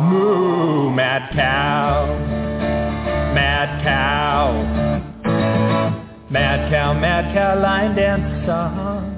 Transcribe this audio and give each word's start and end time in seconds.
Moo, 0.00 0.90
mad 0.90 1.32
cow, 1.34 2.06
mad 3.32 3.82
cow. 3.84 5.04
Mad 6.30 6.70
cow, 6.72 6.94
mad 6.94 7.32
cow, 7.32 7.60
line 7.60 7.94
dance 7.94 8.46
song. 8.46 9.14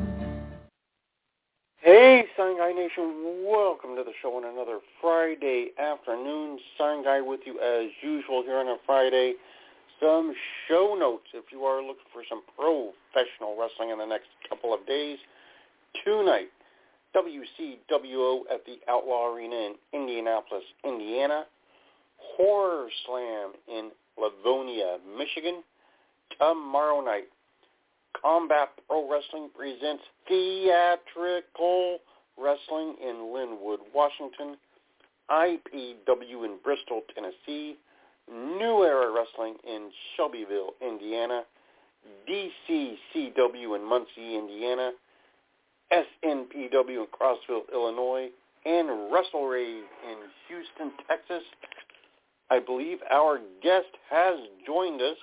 Hey, 1.80 2.24
Nation, 2.36 3.46
welcome 3.46 3.96
to 3.96 4.04
the 4.04 4.12
show 4.20 4.36
on 4.36 4.44
another 4.44 4.80
Friday 5.00 5.70
afternoon. 5.78 6.58
Guy 6.78 7.22
with 7.22 7.40
you 7.46 7.58
as 7.58 7.90
usual 8.02 8.42
here 8.42 8.58
on 8.58 8.68
a 8.68 8.76
Friday. 8.84 9.34
Some 9.98 10.34
show 10.68 10.94
notes 10.98 11.28
if 11.32 11.46
you 11.50 11.62
are 11.62 11.80
looking 11.80 12.04
for 12.12 12.22
some 12.28 12.42
professional 12.54 13.56
wrestling 13.58 13.90
in 13.90 13.98
the 13.98 14.04
next 14.04 14.28
couple 14.48 14.74
of 14.74 14.86
days. 14.86 15.18
Tonight, 16.04 16.50
WCWO 17.16 18.40
at 18.52 18.64
the 18.66 18.78
Outlaw 18.88 19.32
Arena 19.32 19.56
in 19.56 19.74
Indianapolis, 19.92 20.64
Indiana. 20.84 21.44
Horror 22.36 22.88
Slam 23.06 23.52
in 23.68 23.90
Livonia, 24.18 24.98
Michigan. 25.16 25.62
Tomorrow 26.38 27.00
night, 27.00 27.28
Combat 28.20 28.68
Pro 28.86 29.10
Wrestling 29.10 29.48
presents 29.56 30.02
Theatrical 30.28 31.98
Wrestling 32.38 32.96
in 33.02 33.16
Lynnwood, 33.32 33.78
Washington. 33.94 34.56
IPW 35.30 36.44
in 36.44 36.56
Bristol, 36.62 37.02
Tennessee. 37.14 37.76
New 38.30 38.84
Era 38.84 39.10
Wrestling 39.12 39.54
in 39.66 39.90
Shelbyville, 40.16 40.74
Indiana. 40.86 41.42
DCCW 42.28 43.76
in 43.76 43.88
Muncie, 43.88 44.36
Indiana. 44.36 44.92
SNPW 45.92 46.88
in 46.88 47.06
Crossville, 47.12 47.62
Illinois. 47.72 48.28
And 48.64 48.88
Russell 49.12 49.42
WrestleRave 49.42 49.82
in 50.10 50.18
Houston, 50.48 50.92
Texas. 51.06 51.42
I 52.50 52.58
believe 52.58 52.98
our 53.10 53.38
guest 53.62 53.86
has 54.10 54.38
joined 54.66 55.00
us. 55.00 55.16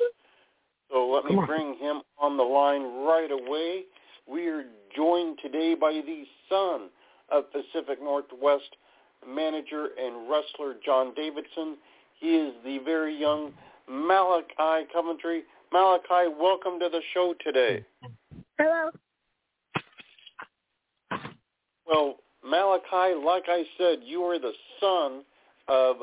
So 0.90 1.10
let 1.10 1.26
me 1.26 1.38
bring 1.46 1.76
him 1.78 2.02
on 2.18 2.38
the 2.38 2.44
line 2.44 2.84
right 3.06 3.32
away. 3.32 3.84
We 4.28 4.48
are 4.48 4.64
joined 4.96 5.40
today 5.42 5.76
by 5.76 5.92
the 5.92 6.24
son 6.48 6.90
of 7.30 7.52
Pacific 7.52 8.02
Northwest 8.02 8.78
manager 9.28 9.90
and 10.00 10.30
wrestler 10.30 10.76
John 10.86 11.14
Davidson. 11.16 11.78
He 12.20 12.36
is 12.36 12.54
the 12.64 12.80
very 12.86 13.20
young 13.20 13.54
Malachi 13.90 14.88
Coventry. 14.94 15.44
Malachi, 15.72 16.34
welcome 16.40 16.80
to 16.80 16.90
the 16.90 17.02
show 17.14 17.34
today. 17.44 17.86
Hello. 18.58 18.92
Well, 21.94 22.16
Malachi, 22.44 23.14
like 23.24 23.44
I 23.48 23.64
said, 23.78 24.00
you 24.04 24.24
are 24.24 24.40
the 24.40 24.54
son 24.80 25.24
of 25.68 25.98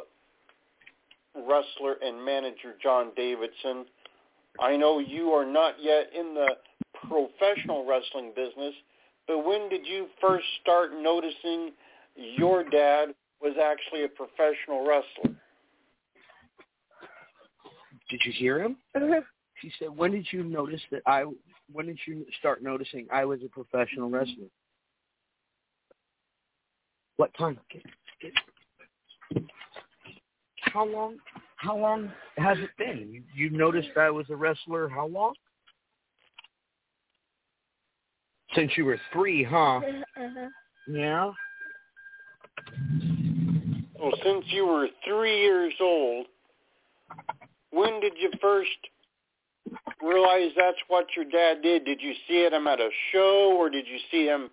wrestler 1.35 1.97
and 2.01 2.25
manager 2.25 2.75
John 2.81 3.11
Davidson. 3.17 3.87
I 4.61 4.77
know 4.77 5.01
you 5.01 5.31
are 5.31 5.45
not 5.45 5.75
yet 5.83 6.11
in 6.17 6.35
the 6.35 6.47
professional 7.09 7.85
wrestling 7.85 8.33
business, 8.37 8.73
but 9.27 9.45
when 9.45 9.69
did 9.69 9.85
you 9.85 10.07
first 10.21 10.45
start 10.63 10.91
noticing 10.95 11.73
your 12.15 12.63
dad 12.63 13.09
was 13.43 13.55
actually 13.61 14.05
a 14.05 14.09
professional 14.09 14.87
wrestler? 14.87 15.35
Did 18.09 18.21
you 18.25 18.33
hear 18.33 18.61
him? 18.61 18.77
Mhm. 18.95 19.27
He 19.61 19.71
said, 19.71 19.91
"When 19.91 20.13
did 20.13 20.33
you 20.33 20.45
notice 20.45 20.85
that 20.91 21.03
I? 21.07 21.25
When 21.73 21.87
did 21.87 21.99
you 22.07 22.31
start 22.39 22.63
noticing 22.63 23.09
I 23.11 23.25
was 23.25 23.43
a 23.43 23.49
professional 23.49 24.09
wrestler? 24.09 24.47
What 27.21 27.37
time? 27.37 27.59
Get, 27.71 27.83
get. 28.23 28.33
How 30.73 30.87
long? 30.87 31.19
How 31.57 31.77
long 31.77 32.11
has 32.39 32.57
it 32.61 32.71
been? 32.79 33.11
You, 33.13 33.23
you 33.35 33.51
noticed 33.51 33.91
I 33.99 34.09
was 34.09 34.25
a 34.31 34.37
wrestler. 34.37 34.89
How 34.89 35.07
long? 35.07 35.35
Since 38.55 38.73
you 38.79 38.87
were 38.87 38.99
three, 39.13 39.45
huh? 39.45 39.81
Uh-huh. 39.81 40.49
Yeah. 40.89 41.31
Well, 44.01 44.13
since 44.25 44.47
you 44.49 44.67
were 44.67 44.89
three 45.07 45.43
years 45.43 45.75
old, 45.79 46.25
when 47.71 48.01
did 48.01 48.15
you 48.19 48.31
first 48.41 48.71
realize 50.03 50.53
that's 50.57 50.79
what 50.89 51.05
your 51.15 51.27
dad 51.27 51.61
did? 51.63 51.85
Did 51.85 52.01
you 52.01 52.15
see 52.27 52.47
him 52.47 52.67
at 52.67 52.81
a 52.81 52.89
show, 53.13 53.55
or 53.59 53.69
did 53.69 53.87
you 53.87 53.99
see 54.11 54.25
him 54.25 54.49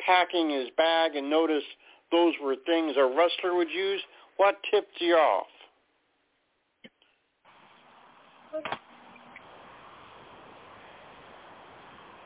packing 0.00 0.48
his 0.48 0.68
bag 0.78 1.14
and 1.14 1.28
notice 1.28 1.62
those 2.10 2.34
were 2.42 2.56
things 2.66 2.94
a 2.96 3.04
wrestler 3.04 3.54
would 3.56 3.70
use? 3.70 4.00
What 4.36 4.56
tipped 4.70 5.00
you 5.00 5.14
off? 5.14 5.46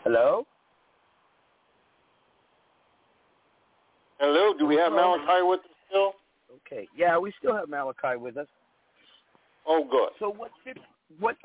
Hello. 0.04 0.46
Hello, 4.18 4.52
do 4.58 4.66
we 4.66 4.76
have 4.76 4.92
Malachi 4.92 5.42
with 5.42 5.60
us 5.60 5.66
still? 5.88 6.12
Okay. 6.66 6.86
Yeah, 6.97 7.18
we 7.18 7.32
still 7.38 7.54
have 7.54 7.68
Malachi 7.68 8.16
with 8.18 8.36
us. 8.36 8.47
Oh, 9.66 9.86
good. 9.91 10.10
So 10.18 10.30
what 10.30 10.50
what 11.18 11.36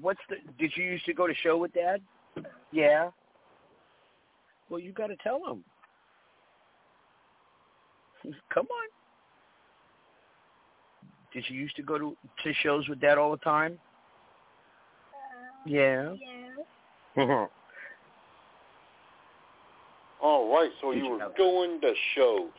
what's 0.00 0.20
the 0.28 0.36
did 0.58 0.72
you 0.76 0.84
used 0.84 1.04
to 1.06 1.14
go 1.14 1.26
to 1.26 1.34
show 1.42 1.56
with 1.56 1.72
dad? 1.74 2.00
Yeah. 2.72 3.10
Well, 4.70 4.80
you 4.80 4.92
got 4.92 5.08
to 5.08 5.16
tell 5.16 5.40
them. 5.40 5.64
Come 8.52 8.66
on. 8.66 8.88
Did 11.32 11.44
you 11.48 11.60
used 11.60 11.76
to 11.76 11.82
go 11.82 11.98
to 11.98 12.16
to 12.42 12.52
shows 12.62 12.88
with 12.88 13.00
dad 13.00 13.18
all 13.18 13.30
the 13.30 13.36
time? 13.38 13.78
Uh, 15.12 15.68
yeah. 15.70 16.14
Yeah. 17.16 17.46
All 20.20 20.52
right, 20.52 20.70
so 20.80 20.92
Did 20.92 20.98
you 20.98 21.04
you 21.04 21.10
were 21.12 21.30
going 21.36 21.80
to 21.80 21.92
shows. 22.16 22.50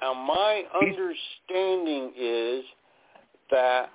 Now, 0.00 0.14
my 0.14 0.62
understanding 0.80 2.12
is 2.18 2.64
that 3.50 3.90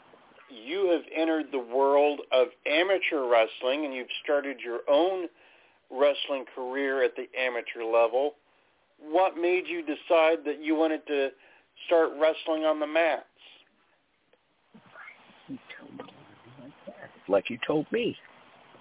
you 0.50 0.90
have 0.92 1.02
entered 1.16 1.46
the 1.52 1.59
world 1.59 2.22
of 2.32 2.48
amateur 2.66 3.28
wrestling 3.30 3.86
and 3.86 3.94
you've 3.94 4.08
started 4.24 4.58
your 4.64 4.80
own 4.90 5.28
wrestling 5.92 6.46
career 6.56 7.04
at 7.04 7.16
the 7.16 7.28
amateur 7.40 7.84
level. 7.84 8.36
What 9.00 9.38
made 9.38 9.68
you 9.68 9.82
decide 9.82 10.40
that 10.46 10.62
you 10.62 10.76
wanted 10.76 11.06
to 11.08 11.30
start 11.88 12.10
wrestling 12.20 12.66
on 12.66 12.80
the 12.80 12.88
mats? 12.88 13.26
You 15.48 15.58
told 15.80 15.98
me 15.98 16.06
like. 16.62 16.74
Like 17.28 17.50
you 17.50 17.58
told 17.66 17.92
me. 17.92 18.16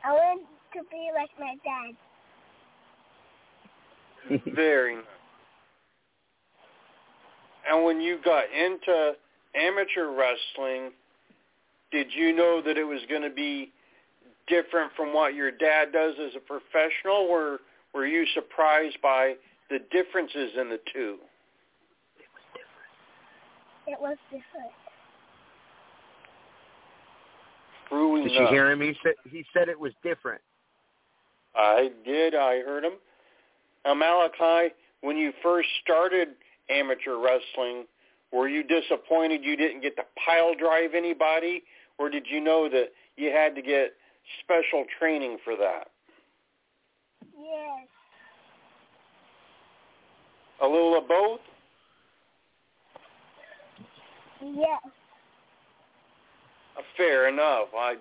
I 0.04 0.12
want 0.12 0.42
to 0.74 0.80
be 0.90 1.10
like 1.14 1.30
my 1.38 1.56
dad. 1.64 1.94
Very 4.54 4.96
nice. 4.96 5.04
And 7.70 7.84
when 7.84 8.00
you 8.00 8.18
got 8.24 8.44
into 8.52 9.12
amateur 9.54 10.10
wrestling, 10.10 10.90
did 11.90 12.08
you 12.14 12.34
know 12.34 12.62
that 12.64 12.76
it 12.76 12.84
was 12.84 13.00
going 13.08 13.22
to 13.22 13.30
be 13.30 13.72
different 14.46 14.92
from 14.96 15.12
what 15.14 15.34
your 15.34 15.50
dad 15.50 15.92
does 15.92 16.14
as 16.24 16.32
a 16.36 16.40
professional, 16.40 17.26
or 17.28 17.58
were 17.94 18.06
you 18.06 18.24
surprised 18.34 18.96
by 19.02 19.34
the 19.70 19.78
differences 19.90 20.50
in 20.58 20.68
the 20.68 20.80
two? 20.92 21.16
It 23.86 24.00
was 24.00 24.16
different. 24.30 24.72
True 27.88 28.22
Did 28.22 28.32
enough. 28.32 28.40
you 28.50 28.56
hear 28.56 28.70
him? 28.70 28.80
He 28.80 28.94
said 29.02 29.14
he 29.28 29.44
said 29.52 29.68
it 29.68 29.78
was 29.78 29.92
different. 30.02 30.40
I 31.54 31.90
did. 32.04 32.34
I 32.34 32.60
heard 32.60 32.84
him. 32.84 32.92
Now, 33.84 33.94
Malachi, 33.94 34.72
when 35.02 35.16
you 35.16 35.32
first 35.42 35.68
started 35.82 36.28
amateur 36.70 37.16
wrestling, 37.16 37.84
were 38.32 38.48
you 38.48 38.62
disappointed 38.62 39.44
you 39.44 39.56
didn't 39.56 39.82
get 39.82 39.96
to 39.96 40.04
pile 40.24 40.54
drive 40.54 40.94
anybody, 40.94 41.64
or 41.98 42.08
did 42.08 42.26
you 42.30 42.40
know 42.40 42.68
that 42.70 42.92
you 43.16 43.30
had 43.30 43.54
to 43.56 43.62
get 43.62 43.92
special 44.42 44.84
training 44.98 45.38
for 45.44 45.56
that? 45.56 45.88
Yes. 47.36 47.88
A 50.62 50.66
little 50.66 50.96
of 50.96 51.08
both? 51.08 51.40
Yes. 54.40 54.80
Uh, 56.76 56.82
Fair 56.96 57.28
enough. 57.28 57.68
I 57.76 57.96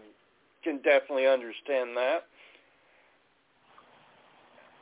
can 0.63 0.77
definitely 0.77 1.27
understand 1.27 1.95
that. 1.95 2.23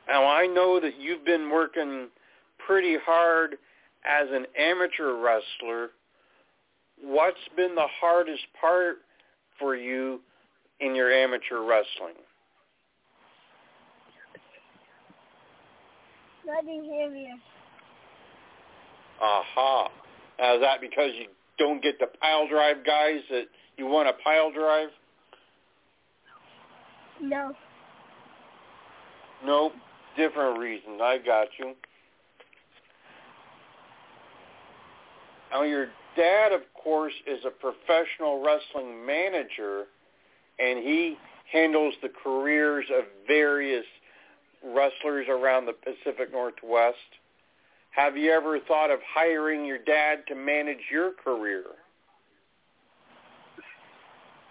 Now 0.08 0.26
I 0.26 0.46
know 0.46 0.80
that 0.80 0.98
you've 0.98 1.24
been 1.24 1.50
working 1.50 2.08
pretty 2.66 2.96
hard 3.04 3.52
as 4.04 4.28
an 4.30 4.46
amateur 4.58 5.14
wrestler. 5.14 5.90
What's 7.02 7.36
been 7.56 7.74
the 7.74 7.86
hardest 8.00 8.42
part 8.60 8.98
for 9.58 9.76
you 9.76 10.20
in 10.80 10.94
your 10.94 11.12
amateur 11.12 11.60
wrestling? 11.60 12.14
My 16.46 16.60
behavior. 16.62 17.34
Aha. 19.22 19.88
Now, 20.38 20.54
is 20.54 20.60
that 20.62 20.80
because 20.80 21.10
you 21.18 21.26
don't 21.58 21.82
get 21.82 21.98
the 21.98 22.06
pile 22.20 22.48
drive 22.48 22.84
guys 22.84 23.20
that 23.30 23.44
you 23.76 23.86
want 23.86 24.08
a 24.08 24.14
pile 24.24 24.50
drive? 24.50 24.88
No. 27.20 27.52
Nope. 29.44 29.72
Different 30.16 30.58
reasons. 30.58 31.00
I 31.02 31.18
got 31.18 31.48
you. 31.58 31.74
Now, 35.52 35.62
your 35.62 35.88
dad, 36.16 36.52
of 36.52 36.62
course, 36.74 37.12
is 37.26 37.40
a 37.44 37.50
professional 37.50 38.42
wrestling 38.42 39.04
manager, 39.04 39.84
and 40.60 40.78
he 40.78 41.16
handles 41.52 41.94
the 42.02 42.10
careers 42.22 42.86
of 42.96 43.04
various 43.26 43.84
wrestlers 44.64 45.26
around 45.28 45.66
the 45.66 45.72
Pacific 45.72 46.32
Northwest. 46.32 46.96
Have 47.90 48.16
you 48.16 48.30
ever 48.30 48.58
thought 48.60 48.90
of 48.90 49.00
hiring 49.14 49.64
your 49.64 49.78
dad 49.78 50.20
to 50.28 50.34
manage 50.34 50.78
your 50.90 51.12
career? 51.12 51.64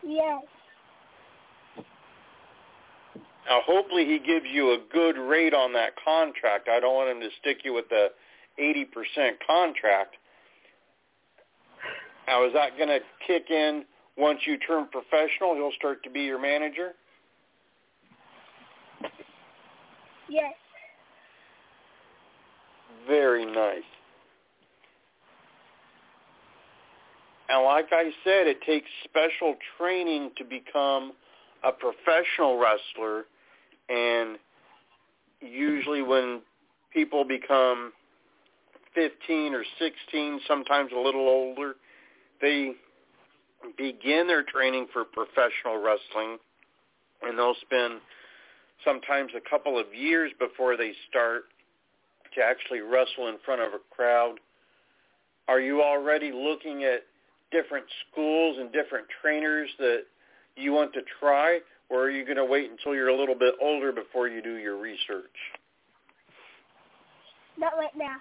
Yes. 0.06 0.44
Now, 3.48 3.62
hopefully 3.66 4.06
he 4.06 4.20
gives 4.20 4.46
you 4.52 4.72
a 4.72 4.78
good 4.92 5.18
rate 5.18 5.54
on 5.54 5.74
that 5.74 5.94
contract. 6.04 6.68
I 6.70 6.80
don't 6.80 6.94
want 6.94 7.10
him 7.10 7.22
to 7.22 7.30
stick 7.40 7.60
you 7.64 7.74
with 7.74 7.90
the 7.90 8.10
80% 8.60 8.86
contract. 9.48 10.18
Now, 12.28 12.46
is 12.46 12.54
that 12.54 12.78
going 12.78 12.90
to 12.90 13.00
kick 13.26 13.50
in 13.50 13.86
once 14.20 14.40
you 14.46 14.58
turn 14.58 14.88
professional? 14.92 15.56
He'll 15.56 15.72
start 15.78 16.04
to 16.04 16.10
be 16.10 16.22
your 16.22 16.42
manager? 16.42 16.92
Yes. 20.30 20.54
Very 23.08 23.46
nice. 23.46 23.82
And 27.48 27.64
like 27.64 27.88
I 27.92 28.12
said, 28.24 28.46
it 28.46 28.62
takes 28.62 28.88
special 29.06 29.56
training 29.80 30.32
to 30.38 30.44
become 30.44 31.14
a 31.64 31.72
professional 31.72 32.60
wrestler. 32.60 33.26
And 33.90 34.38
usually 35.42 36.04
when 36.04 36.42
people 36.94 37.24
become 37.24 37.92
15 38.94 39.56
or 39.56 39.64
16, 39.80 40.42
sometimes 40.48 40.92
a 40.96 41.00
little 41.00 41.28
older, 41.28 41.74
they 42.40 42.74
begin 43.78 44.28
their 44.28 44.44
training 44.44 44.88
for 44.94 45.04
professional 45.06 45.78
wrestling. 45.82 46.38
And 47.22 47.38
they'll 47.38 47.56
spend 47.62 48.00
sometimes 48.86 49.32
a 49.36 49.50
couple 49.50 49.80
of 49.80 49.94
years 49.94 50.32
before 50.40 50.78
they 50.78 50.94
start 51.10 51.44
to 52.36 52.42
actually 52.42 52.80
wrestle 52.80 53.28
in 53.28 53.38
front 53.46 53.62
of 53.62 53.74
a 53.74 53.96
crowd. 53.96 54.36
Are 55.48 55.60
you 55.60 55.82
already 55.82 56.32
looking 56.32 56.84
at 56.84 57.02
different 57.52 57.86
schools 58.12 58.58
and 58.60 58.72
different 58.72 59.08
trainers 59.22 59.70
that 59.80 60.04
you 60.56 60.72
want 60.74 60.94
to 60.94 61.02
try, 61.20 61.60
or 61.90 62.04
are 62.04 62.12
you 62.12 62.24
going 62.24 62.38
to 62.38 62.46
wait 62.46 62.70
until 62.70 62.94
you're 62.94 63.10
a 63.10 63.18
little 63.18 63.36
bit 63.36 63.56
older 63.62 63.92
before 63.92 64.28
you 64.28 64.42
do 64.42 64.58
your 64.58 64.78
research? 64.78 65.26
Not 67.58 67.74
right 67.78 67.96
now. 67.98 68.18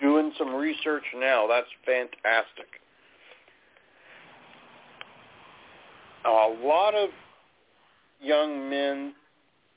Doing 0.00 0.32
some 0.38 0.54
research 0.54 1.02
now. 1.16 1.46
That's 1.48 1.66
fantastic. 1.84 2.80
A 6.24 6.54
lot 6.64 6.94
of 6.94 7.10
young 8.20 8.68
men 8.68 9.14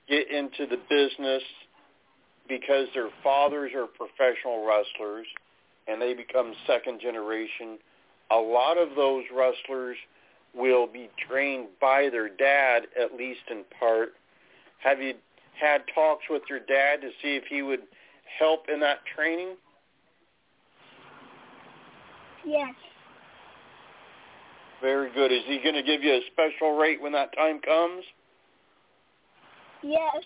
get 0.10 0.30
into 0.30 0.66
the 0.66 0.78
business 0.90 1.44
because 2.50 2.88
their 2.94 3.10
fathers 3.24 3.72
are 3.76 3.88
professional 3.88 4.66
wrestlers 4.66 5.28
and 5.88 6.02
they 6.02 6.14
become 6.14 6.54
second 6.68 7.00
generation. 7.00 7.78
A 8.32 8.36
lot 8.36 8.78
of 8.78 8.90
those 8.96 9.24
wrestlers 9.34 9.98
will 10.56 10.88
be 10.88 11.10
trained 11.30 11.68
by 11.80 12.10
their 12.12 12.30
dad, 12.30 12.84
at 13.02 13.16
least 13.16 13.42
in 13.50 13.64
part. 13.80 14.10
Have 14.84 15.02
you 15.02 15.14
had 15.60 15.84
talks 15.94 16.26
with 16.30 16.42
your 16.50 16.60
dad 16.60 17.02
to 17.02 17.10
see 17.22 17.36
if 17.36 17.44
he 17.50 17.62
would 17.62 17.82
help 18.40 18.66
in 18.74 18.80
that 18.80 19.00
training? 19.16 19.56
Yes. 22.46 22.74
Very 24.82 25.14
good. 25.14 25.32
Is 25.32 25.44
he 25.46 25.60
going 25.64 25.76
to 25.76 25.84
give 25.84 26.04
you 26.04 26.14
a 26.14 26.22
special 26.32 26.76
rate 26.76 27.02
when 27.02 27.12
that 27.12 27.36
time 27.38 27.60
comes? 27.62 28.04
Yes. 29.84 30.24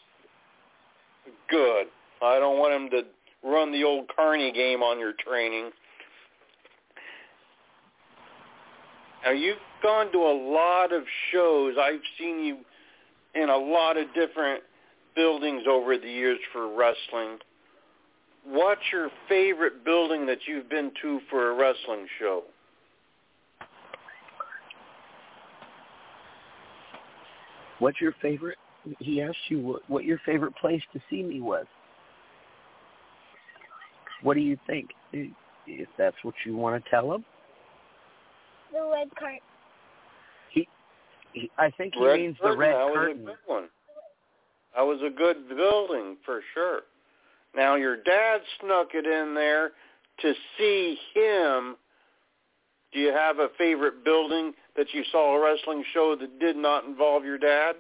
Good. 1.50 1.88
I 2.22 2.40
don't 2.40 2.58
want 2.58 2.74
him 2.74 2.90
to 2.92 3.50
run 3.50 3.72
the 3.72 3.84
old 3.84 4.10
Carney 4.16 4.52
game 4.52 4.82
on 4.82 4.98
your 4.98 5.14
training. 5.14 5.72
Now 9.24 9.32
you've 9.32 9.58
gone 9.82 10.12
to 10.12 10.20
a 10.20 10.36
lot 10.54 10.94
of 10.94 11.04
shows. 11.32 11.76
I've 11.82 12.00
seen 12.18 12.44
you 12.44 12.58
in 13.34 13.50
a 13.50 13.58
lot 13.58 13.98
of 13.98 14.14
different 14.14 14.64
buildings 15.16 15.64
over 15.70 15.98
the 15.98 16.10
years 16.10 16.40
for 16.54 16.68
wrestling. 16.76 17.40
What's 18.46 18.82
your 18.92 19.10
favorite 19.28 19.84
building 19.84 20.28
that 20.28 20.40
you've 20.48 20.70
been 20.70 20.92
to 21.02 21.20
for 21.30 21.52
a 21.52 21.56
wrestling 21.56 22.08
show? 22.20 22.44
What's 27.80 28.00
your 28.02 28.14
favorite? 28.22 28.58
He 29.00 29.22
asked 29.22 29.38
you 29.50 29.60
what, 29.60 29.82
what 29.90 30.04
your 30.06 30.20
favorite 30.26 30.56
place 30.58 30.82
to 30.94 31.00
see 31.10 31.24
me 31.24 31.42
was. 31.42 31.66
What 34.22 34.36
do 34.36 34.40
you 34.42 34.58
think? 34.68 34.90
If 35.14 35.88
that's 35.98 36.16
what 36.24 36.36
you 36.46 36.56
want 36.56 36.84
to 36.84 36.90
tell 36.90 37.12
him, 37.14 37.26
The 38.72 38.90
red 38.92 39.08
cart. 39.18 39.40
he, 40.52 40.68
he 41.34 41.50
I 41.58 41.72
think 41.72 41.96
he 41.96 42.06
Red 42.06 42.20
means 42.20 42.38
Curtain, 42.40 42.52
the 42.54 42.58
red 42.58 42.76
that 42.76 42.94
curtain. 42.94 43.18
was 43.18 43.24
a 43.24 43.26
good 43.26 43.38
one. 43.54 43.64
That 44.76 44.82
was 44.84 45.00
a 45.06 45.10
good 45.10 45.50
building 45.50 46.18
for 46.26 46.42
sure. 46.54 46.82
Now 47.56 47.76
your 47.76 47.98
dad 48.04 48.42
snuck 48.62 48.90
it 48.94 49.06
in 49.06 49.34
there 49.34 49.72
to 50.22 50.34
see 50.58 50.98
him. 51.14 51.76
Do 52.96 53.02
you 53.02 53.12
have 53.12 53.40
a 53.40 53.50
favorite 53.58 54.06
building 54.06 54.54
that 54.78 54.88
you 54.94 55.04
saw 55.12 55.36
a 55.36 55.44
wrestling 55.44 55.84
show 55.94 56.16
that 56.18 56.40
did 56.40 56.56
not 56.56 56.86
involve 56.86 57.26
your 57.26 57.38
dad? 57.38 57.76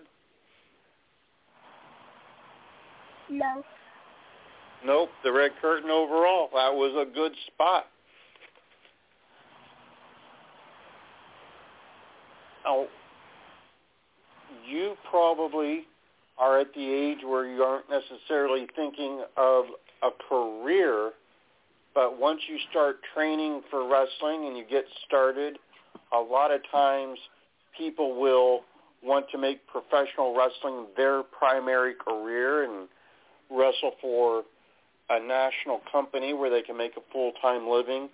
No. 3.30 3.64
Nope, 4.86 5.10
the 5.24 5.32
red 5.32 5.52
curtain 5.62 5.90
overall. 5.90 6.50
That 6.54 6.74
was 6.74 6.94
a 7.02 7.10
good 7.10 7.32
spot. 7.48 7.86
Now, 12.66 12.88
you 14.68 14.96
probably 15.10 15.88
are 16.38 16.60
at 16.60 16.74
the 16.74 16.94
age 16.94 17.20
where 17.24 17.48
you 17.48 17.64
aren't 17.64 17.86
necessarily 17.90 18.68
thinking 18.76 19.24
of 19.38 19.64
a 20.04 20.10
career, 20.28 21.12
but 21.96 22.20
once 22.20 22.42
you 22.48 22.58
start 22.70 22.98
training 23.16 23.62
for 23.72 23.90
wrestling 23.90 24.46
and 24.46 24.58
you 24.58 24.66
get 24.70 24.84
started, 25.08 25.58
a 26.14 26.20
lot 26.20 26.52
of 26.52 26.60
times 26.70 27.18
people 27.78 28.20
will 28.20 28.62
want 29.02 29.26
to 29.32 29.38
make 29.38 29.66
professional 29.68 30.36
wrestling 30.36 30.88
their 30.98 31.24
primary 31.24 31.94
career 31.94 32.64
and 32.66 32.90
wrestle 33.50 33.94
for 34.02 34.44
a 35.10 35.20
national 35.20 35.80
company 35.92 36.34
where 36.34 36.50
they 36.50 36.62
can 36.62 36.76
make 36.78 36.98
a 36.98 37.02
full-time 37.12 37.68
living. 37.70 38.10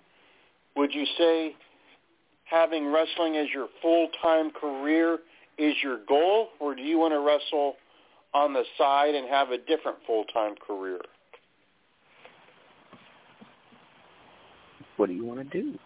Would 0.76 0.94
you 0.94 1.04
say 1.18 1.56
having 2.44 2.92
wrestling 2.92 3.36
as 3.36 3.46
your 3.52 3.68
full-time 3.80 4.50
career 4.50 5.18
is 5.58 5.74
your 5.82 5.98
goal, 6.06 6.48
or 6.60 6.74
do 6.74 6.82
you 6.82 6.98
want 6.98 7.12
to 7.12 7.20
wrestle 7.20 7.74
on 8.34 8.52
the 8.52 8.64
side 8.78 9.14
and 9.14 9.28
have 9.28 9.50
a 9.50 9.58
different 9.58 9.98
full-time 10.06 10.54
career? 10.66 11.00
What 15.02 15.08
do 15.08 15.16
you 15.16 15.24
want 15.24 15.40
to 15.40 15.60
do? 15.60 15.76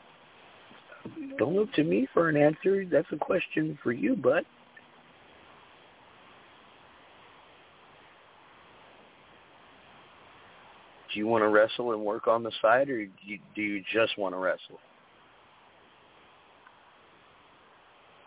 Don't 1.39 1.57
look 1.57 1.73
to 1.73 1.85
me 1.85 2.07
for 2.13 2.29
an 2.29 2.37
answer. 2.37 2.85
That's 2.85 3.07
a 3.13 3.17
question 3.17 3.79
for 3.83 3.91
you, 3.91 4.15
bud. 4.15 4.45
Do 11.11 11.19
you 11.19 11.27
want 11.27 11.45
to 11.45 11.49
wrestle 11.49 11.93
and 11.93 12.05
work 12.05 12.27
on 12.29 12.43
the 12.43 12.51
side, 12.61 12.91
or 12.91 13.07
do 13.07 13.13
you, 13.23 13.39
do 13.55 13.63
you 13.63 13.83
just 13.91 14.19
want 14.19 14.35
to 14.35 14.39
wrestle? 14.39 14.79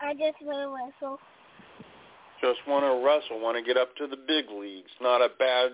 I 0.02 0.12
just 0.14 0.42
want 0.42 0.58
to 0.58 1.06
wrestle. 1.06 1.20
Just 2.40 2.66
want 2.66 2.84
to 2.84 3.06
wrestle. 3.06 3.40
Want 3.40 3.56
to 3.56 3.62
get 3.62 3.80
up 3.80 3.94
to 3.94 4.08
the 4.08 4.16
big 4.16 4.46
leagues. 4.50 4.90
Not 5.00 5.20
a 5.20 5.28
bad 5.38 5.70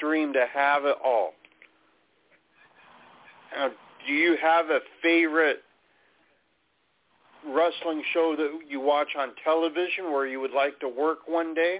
dream 0.00 0.32
to 0.32 0.44
have 0.52 0.86
at 0.86 0.96
all. 1.04 1.34
Now, 3.56 3.70
do 4.08 4.14
you 4.14 4.36
have 4.42 4.70
a 4.70 4.80
favorite 5.02 5.58
wrestling 7.46 8.02
show 8.14 8.34
that 8.36 8.60
you 8.66 8.80
watch 8.80 9.08
on 9.18 9.28
television 9.44 10.06
where 10.06 10.26
you 10.26 10.40
would 10.40 10.50
like 10.50 10.80
to 10.80 10.88
work 10.88 11.18
one 11.26 11.54
day? 11.54 11.78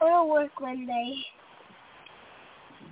I'll 0.00 0.28
work 0.28 0.58
one 0.58 0.86
day. 0.86 1.14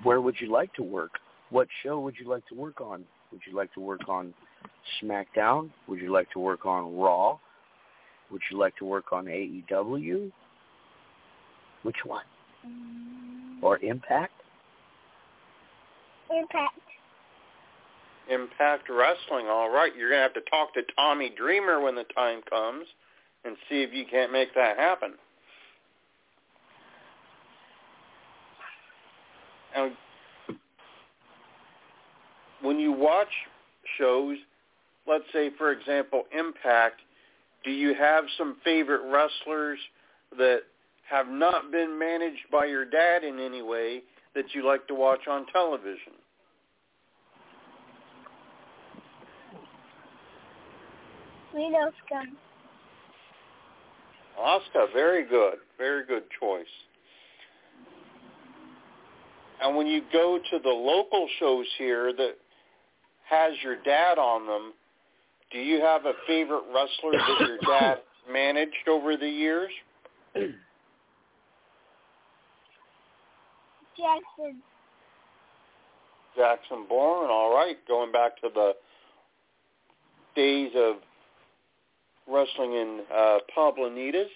Where 0.02 0.20
would 0.20 0.36
you 0.38 0.52
like 0.52 0.72
to 0.74 0.82
work? 0.82 1.12
What 1.50 1.66
show 1.82 1.98
would 2.00 2.14
you 2.20 2.28
like 2.28 2.46
to 2.48 2.54
work 2.54 2.82
on? 2.82 3.04
Would 3.32 3.40
you 3.50 3.56
like 3.56 3.72
to 3.72 3.80
work 3.80 4.06
on 4.06 4.34
SmackDown? 5.02 5.70
Would 5.88 6.00
you 6.00 6.12
like 6.12 6.30
to 6.32 6.38
work 6.38 6.66
on 6.66 6.94
Raw? 6.94 7.38
Would 8.30 8.42
you 8.50 8.58
like 8.58 8.76
to 8.76 8.84
work 8.84 9.12
on 9.12 9.24
AEW? 9.24 10.30
Which 11.82 11.96
one? 12.04 12.24
Mm, 12.66 13.62
Or 13.62 13.78
Impact? 13.78 14.32
Impact. 16.30 16.78
Impact 18.30 18.88
Wrestling. 18.90 19.46
All 19.48 19.70
right, 19.70 19.92
you're 19.96 20.10
to 20.10 20.16
have 20.16 20.34
to 20.34 20.40
talk 20.50 20.74
to 20.74 20.82
Tommy 20.96 21.32
Dreamer 21.36 21.80
when 21.80 21.94
the 21.94 22.04
time 22.14 22.40
comes 22.48 22.86
and 23.44 23.56
see 23.68 23.82
if 23.82 23.92
you 23.92 24.04
can't 24.10 24.32
make 24.32 24.54
that 24.54 24.76
happen. 24.76 25.14
Now, 29.74 29.90
when 32.62 32.78
you 32.78 32.92
watch 32.92 33.28
shows, 33.96 34.36
let's 35.06 35.24
say, 35.32 35.50
for 35.56 35.72
example, 35.72 36.24
Impact, 36.36 37.00
do 37.64 37.70
you 37.70 37.94
have 37.94 38.24
some 38.36 38.56
favorite 38.64 39.10
wrestlers 39.10 39.78
that 40.36 40.60
have 41.08 41.28
not 41.28 41.70
been 41.70 41.98
managed 41.98 42.50
by 42.52 42.66
your 42.66 42.84
dad 42.84 43.24
in 43.24 43.38
any 43.38 43.62
way 43.62 44.02
that 44.34 44.44
you 44.54 44.66
like 44.66 44.86
to 44.88 44.94
watch 44.94 45.26
on 45.28 45.46
television? 45.52 46.12
Reno 51.54 51.90
Scum. 52.06 52.36
Oscar, 54.38 54.86
very 54.92 55.26
good. 55.26 55.56
Very 55.76 56.06
good 56.06 56.24
choice. 56.40 56.66
And 59.60 59.76
when 59.76 59.86
you 59.86 60.02
go 60.12 60.38
to 60.50 60.58
the 60.62 60.68
local 60.68 61.28
shows 61.40 61.66
here 61.78 62.12
that 62.12 62.34
has 63.28 63.52
your 63.62 63.76
dad 63.82 64.18
on 64.18 64.46
them, 64.46 64.72
do 65.50 65.58
you 65.58 65.80
have 65.80 66.04
a 66.04 66.12
favorite 66.26 66.62
wrestler 66.72 67.12
that 67.12 67.48
your 67.48 67.58
dad 67.66 67.98
managed 68.32 68.88
over 68.88 69.16
the 69.16 69.28
years? 69.28 69.70
Jackson. 73.98 74.62
Jackson 76.36 76.86
Bourne, 76.88 77.30
all 77.30 77.52
right. 77.54 77.76
Going 77.88 78.12
back 78.12 78.40
to 78.40 78.48
the 78.54 78.72
days 80.36 80.70
of 80.76 80.96
wrestling 82.28 82.74
in 82.74 83.00
uh, 83.12 83.38
Pablonitas. 83.56 84.28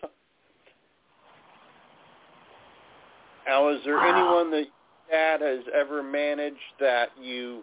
Now, 3.46 3.68
is 3.70 3.80
there 3.84 4.00
anyone 4.00 4.50
that 4.50 4.64
dad 5.10 5.40
has 5.40 5.60
ever 5.74 6.02
managed 6.02 6.56
that 6.80 7.10
you 7.20 7.62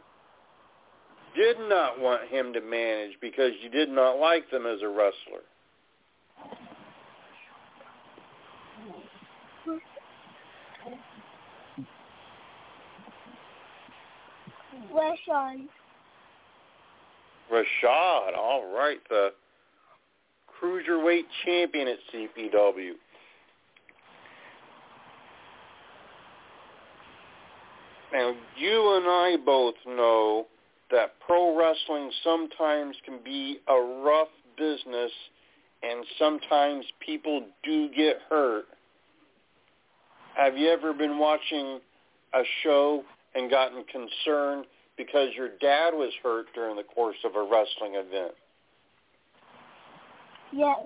did 1.35 1.57
not 1.67 1.99
want 1.99 2.27
him 2.29 2.53
to 2.53 2.61
manage 2.61 3.13
because 3.21 3.51
you 3.61 3.69
did 3.69 3.89
not 3.89 4.19
like 4.19 4.49
them 4.51 4.65
as 4.65 4.81
a 4.81 4.87
wrestler? 4.87 5.43
Rashon. 14.93 15.67
Rashad, 17.51 18.37
all 18.37 18.73
right, 18.75 18.99
the 19.09 19.29
cruiserweight 20.61 21.23
champion 21.45 21.87
at 21.87 21.97
CPW. 22.13 22.91
Now, 28.13 28.33
you 28.57 28.95
and 28.97 29.05
I 29.05 29.37
both 29.45 29.75
know 29.85 30.47
that 30.91 31.13
pro 31.25 31.55
wrestling 31.57 32.11
sometimes 32.23 32.95
can 33.05 33.19
be 33.23 33.59
a 33.67 33.75
rough 33.75 34.29
business 34.57 35.11
and 35.83 36.05
sometimes 36.17 36.85
people 37.05 37.45
do 37.63 37.89
get 37.95 38.17
hurt. 38.29 38.65
Have 40.35 40.57
you 40.57 40.69
ever 40.69 40.93
been 40.93 41.19
watching 41.19 41.79
a 42.33 42.41
show 42.63 43.03
and 43.35 43.49
gotten 43.49 43.83
concerned 43.85 44.65
because 44.97 45.29
your 45.35 45.49
dad 45.61 45.93
was 45.93 46.11
hurt 46.21 46.47
during 46.53 46.75
the 46.75 46.83
course 46.83 47.17
of 47.23 47.35
a 47.35 47.41
wrestling 47.41 47.95
event? 47.95 48.33
Yes. 50.51 50.79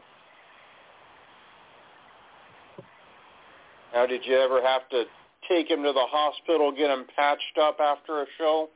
Now, 3.94 4.06
did 4.06 4.22
you 4.26 4.38
ever 4.38 4.62
have 4.62 4.88
to 4.90 5.04
take 5.48 5.70
him 5.70 5.84
to 5.84 5.94
the 5.94 6.06
hospital, 6.10 6.72
get 6.72 6.90
him 6.90 7.06
patched 7.16 7.58
up 7.62 7.78
after 7.80 8.22
a 8.22 8.26
show? 8.38 8.70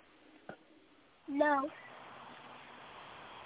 No. 1.27 1.69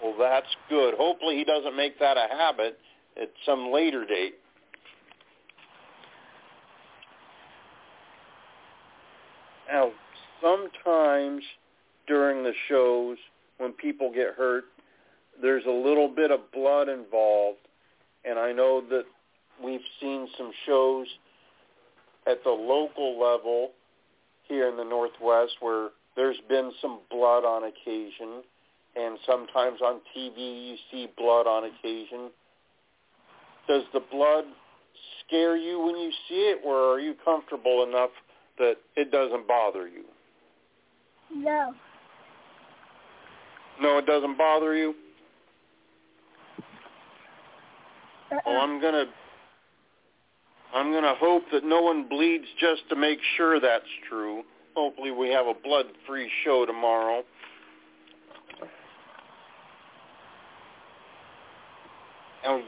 Well, 0.03 0.15
that's 0.19 0.47
good. 0.69 0.95
Hopefully 0.95 1.35
he 1.37 1.43
doesn't 1.43 1.75
make 1.75 1.99
that 1.99 2.17
a 2.17 2.27
habit 2.29 2.77
at 3.21 3.31
some 3.45 3.71
later 3.71 4.05
date. 4.05 4.35
Now, 9.71 9.91
sometimes 10.41 11.43
during 12.07 12.43
the 12.43 12.53
shows 12.67 13.17
when 13.57 13.71
people 13.73 14.11
get 14.13 14.33
hurt, 14.35 14.65
there's 15.41 15.65
a 15.65 15.71
little 15.71 16.07
bit 16.07 16.31
of 16.31 16.51
blood 16.51 16.89
involved, 16.89 17.59
and 18.25 18.37
I 18.37 18.51
know 18.51 18.81
that 18.89 19.03
we've 19.63 19.79
seen 19.99 20.27
some 20.37 20.51
shows 20.65 21.07
at 22.27 22.43
the 22.43 22.49
local 22.49 23.19
level 23.19 23.71
here 24.47 24.67
in 24.67 24.77
the 24.77 24.83
Northwest 24.83 25.53
where 25.59 25.89
there's 26.15 26.39
been 26.49 26.71
some 26.81 26.99
blood 27.09 27.45
on 27.45 27.63
occasion, 27.63 28.43
and 28.95 29.17
sometimes 29.25 29.79
on 29.81 30.01
TV 30.15 30.69
you 30.69 30.75
see 30.91 31.07
blood 31.17 31.47
on 31.47 31.63
occasion. 31.65 32.29
Does 33.67 33.83
the 33.93 34.01
blood 34.11 34.43
scare 35.25 35.55
you 35.55 35.79
when 35.79 35.95
you 35.95 36.11
see 36.27 36.51
it, 36.51 36.61
or 36.65 36.93
are 36.93 36.99
you 36.99 37.15
comfortable 37.23 37.85
enough 37.87 38.11
that 38.57 38.75
it 38.95 39.11
doesn't 39.11 39.47
bother 39.47 39.87
you? 39.87 40.03
No. 41.33 41.73
No, 43.81 43.97
it 43.97 44.05
doesn't 44.05 44.37
bother 44.37 44.75
you? 44.75 44.93
Uh-uh. 48.31 48.39
Well, 48.45 48.61
I'm 48.61 48.81
gonna 48.81 49.05
I'm 50.73 50.91
gonna 50.91 51.15
hope 51.15 51.43
that 51.51 51.65
no 51.65 51.81
one 51.81 52.07
bleeds 52.07 52.45
just 52.59 52.83
to 52.89 52.95
make 52.95 53.19
sure 53.35 53.59
that's 53.59 53.83
true. 54.09 54.43
Hopefully, 54.75 55.11
we 55.11 55.29
have 55.29 55.47
a 55.47 55.53
blood-free 55.53 56.29
show 56.45 56.65
tomorrow. 56.65 57.23
Now, 62.43 62.61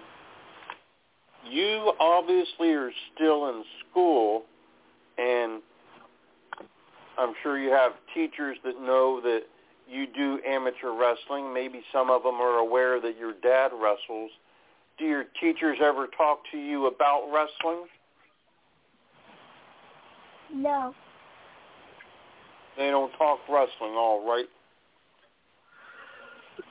you 1.50 1.94
obviously 2.00 2.72
are 2.72 2.92
still 3.16 3.50
in 3.50 3.64
school, 3.90 4.44
and 5.18 5.62
I'm 7.18 7.34
sure 7.44 7.60
you 7.60 7.70
have 7.72 7.94
teachers 8.14 8.58
that 8.64 8.82
know 8.82 9.22
that 9.22 9.42
you 9.90 10.08
do 10.08 10.40
amateur 10.48 10.92
wrestling. 10.92 11.54
Maybe 11.54 11.82
some 11.92 12.10
of 12.10 12.24
them 12.24 12.36
are 12.36 12.58
aware 12.58 13.00
that 13.02 13.18
your 13.18 13.34
dad 13.42 13.72
wrestles. 13.74 14.32
Do 14.98 15.06
your 15.06 15.26
teachers 15.40 15.78
ever 15.82 16.08
talk 16.18 16.40
to 16.52 16.58
you 16.58 16.88
about 16.88 17.30
wrestling? 17.32 17.86
No. 20.54 20.94
They 22.78 22.90
don't 22.90 23.12
talk 23.14 23.40
wrestling, 23.50 23.94
all 23.94 24.28
right. 24.28 24.46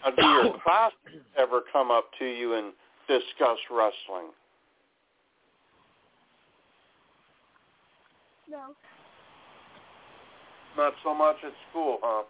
Now, 0.05 0.11
do 0.11 0.23
your 0.23 0.59
classes 0.65 1.23
ever 1.37 1.63
come 1.73 1.91
up 1.91 2.07
to 2.19 2.25
you 2.25 2.55
and 2.55 2.73
discuss 3.09 3.59
wrestling? 3.71 4.31
No. 8.49 8.75
Not 10.76 10.95
so 11.05 11.14
much 11.14 11.37
at 11.45 11.52
school, 11.71 11.99
huh? 12.02 12.23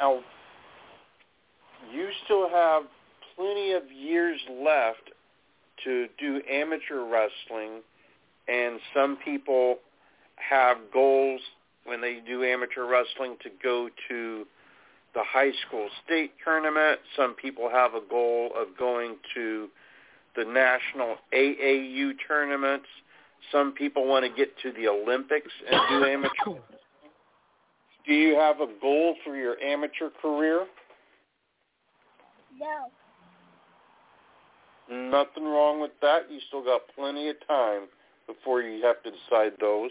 Now, 0.00 0.20
you 1.92 2.08
still 2.24 2.48
have 2.48 2.84
plenty 3.36 3.72
of 3.72 3.82
years 3.90 4.40
left 4.48 5.10
to 5.84 6.06
do 6.18 6.40
amateur 6.50 7.04
wrestling, 7.04 7.82
and 8.48 8.80
some 8.94 9.18
people 9.24 9.76
have 10.36 10.78
goals 10.92 11.40
when 11.84 12.00
they 12.00 12.20
do 12.26 12.44
amateur 12.44 12.86
wrestling 12.86 13.36
to 13.42 13.50
go 13.62 13.88
to 14.08 14.46
the 15.14 15.22
high 15.24 15.52
school 15.66 15.88
state 16.04 16.32
tournament. 16.44 17.00
Some 17.16 17.34
people 17.34 17.68
have 17.68 17.94
a 17.94 18.00
goal 18.08 18.50
of 18.56 18.68
going 18.78 19.16
to 19.34 19.68
the 20.36 20.44
national 20.44 21.16
AAU 21.34 22.12
tournaments. 22.26 22.86
Some 23.52 23.72
people 23.72 24.06
want 24.06 24.24
to 24.24 24.30
get 24.30 24.56
to 24.62 24.72
the 24.72 24.88
Olympics 24.88 25.50
and 25.70 25.80
do 25.88 26.04
amateur. 26.06 26.60
Do 28.06 28.14
you 28.14 28.34
have 28.36 28.60
a 28.60 28.66
goal 28.80 29.14
for 29.24 29.36
your 29.36 29.58
amateur 29.60 30.10
career? 30.22 30.66
No. 32.58 32.90
Nothing 34.90 35.44
wrong 35.44 35.80
with 35.80 35.92
that. 36.02 36.30
You 36.30 36.40
still 36.48 36.64
got 36.64 36.82
plenty 36.96 37.28
of 37.28 37.36
time 37.46 37.82
before 38.26 38.62
you 38.62 38.82
have 38.84 39.02
to 39.02 39.10
decide 39.10 39.52
those. 39.60 39.90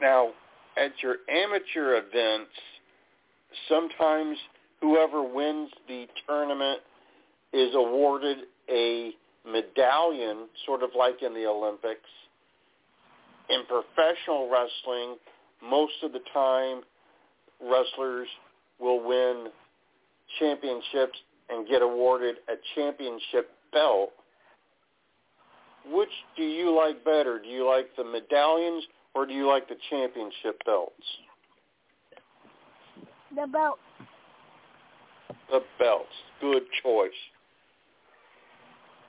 Now, 0.00 0.30
at 0.76 0.92
your 1.02 1.16
amateur 1.28 1.96
events, 1.98 2.50
sometimes 3.68 4.38
whoever 4.80 5.22
wins 5.22 5.70
the 5.88 6.06
tournament 6.26 6.80
is 7.52 7.74
awarded 7.74 8.38
a 8.68 9.12
medallion, 9.46 10.48
sort 10.66 10.82
of 10.82 10.90
like 10.96 11.22
in 11.22 11.34
the 11.34 11.46
Olympics. 11.46 12.08
In 13.48 13.62
professional 13.66 14.48
wrestling, 14.50 15.16
most 15.62 15.94
of 16.02 16.12
the 16.12 16.20
time, 16.32 16.82
wrestlers 17.60 18.28
will 18.78 19.06
win 19.06 19.48
championships 20.38 21.18
and 21.48 21.66
get 21.68 21.82
awarded 21.82 22.36
a 22.48 22.54
championship 22.74 23.50
belt. 23.72 24.10
Which 25.90 26.10
do 26.36 26.42
you 26.42 26.74
like 26.74 27.04
better? 27.04 27.40
Do 27.42 27.48
you 27.48 27.66
like 27.66 27.88
the 27.96 28.04
medallions 28.04 28.84
or 29.14 29.26
do 29.26 29.32
you 29.32 29.48
like 29.48 29.68
the 29.68 29.76
championship 29.90 30.62
belts? 30.64 30.92
The 33.34 33.46
belt. 33.46 33.78
The 35.50 35.60
belts. 35.78 36.08
Good 36.40 36.62
choice. 36.82 37.10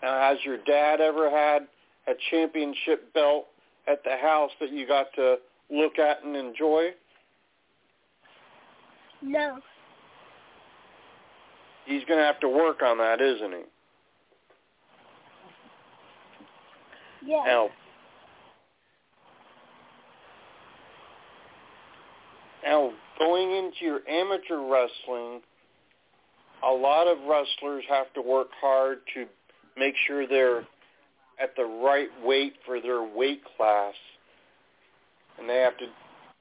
Now, 0.02 0.20
has 0.20 0.38
your 0.44 0.58
dad 0.58 1.00
ever 1.00 1.30
had 1.30 1.68
a 2.08 2.14
championship 2.32 3.14
belt 3.14 3.48
at 3.88 4.04
the 4.04 4.18
house 4.18 4.52
that 4.60 4.72
you 4.72 4.88
got 4.88 5.08
to 5.16 5.38
look 5.70 6.00
at 6.00 6.24
and 6.24 6.36
enjoy? 6.36 6.90
No. 9.22 9.60
He's 11.86 12.04
going 12.06 12.20
to 12.20 12.26
have 12.26 12.40
to 12.40 12.50
work 12.50 12.82
on 12.82 12.98
that, 12.98 13.22
isn't 13.22 13.52
he? 13.52 13.62
Yes. 17.26 17.44
Now, 17.46 17.70
now 22.64 22.92
going 23.20 23.52
into 23.52 23.78
your 23.82 24.00
amateur 24.10 24.60
wrestling, 24.60 25.42
a 26.64 26.72
lot 26.72 27.08
of 27.08 27.18
wrestlers 27.28 27.84
have 27.90 28.12
to 28.14 28.22
work 28.22 28.50
hard 28.60 29.00
to 29.14 29.26
make 29.78 29.96
sure 30.08 30.28
they're 30.28 30.64
at 31.42 31.56
the 31.56 31.66
right 31.66 32.10
weight 32.24 32.54
for 32.66 32.80
their 32.80 33.04
weight 33.04 33.42
class. 33.58 33.94
And 35.40 35.50
they 35.50 35.58
have 35.58 35.78
to 35.78 35.86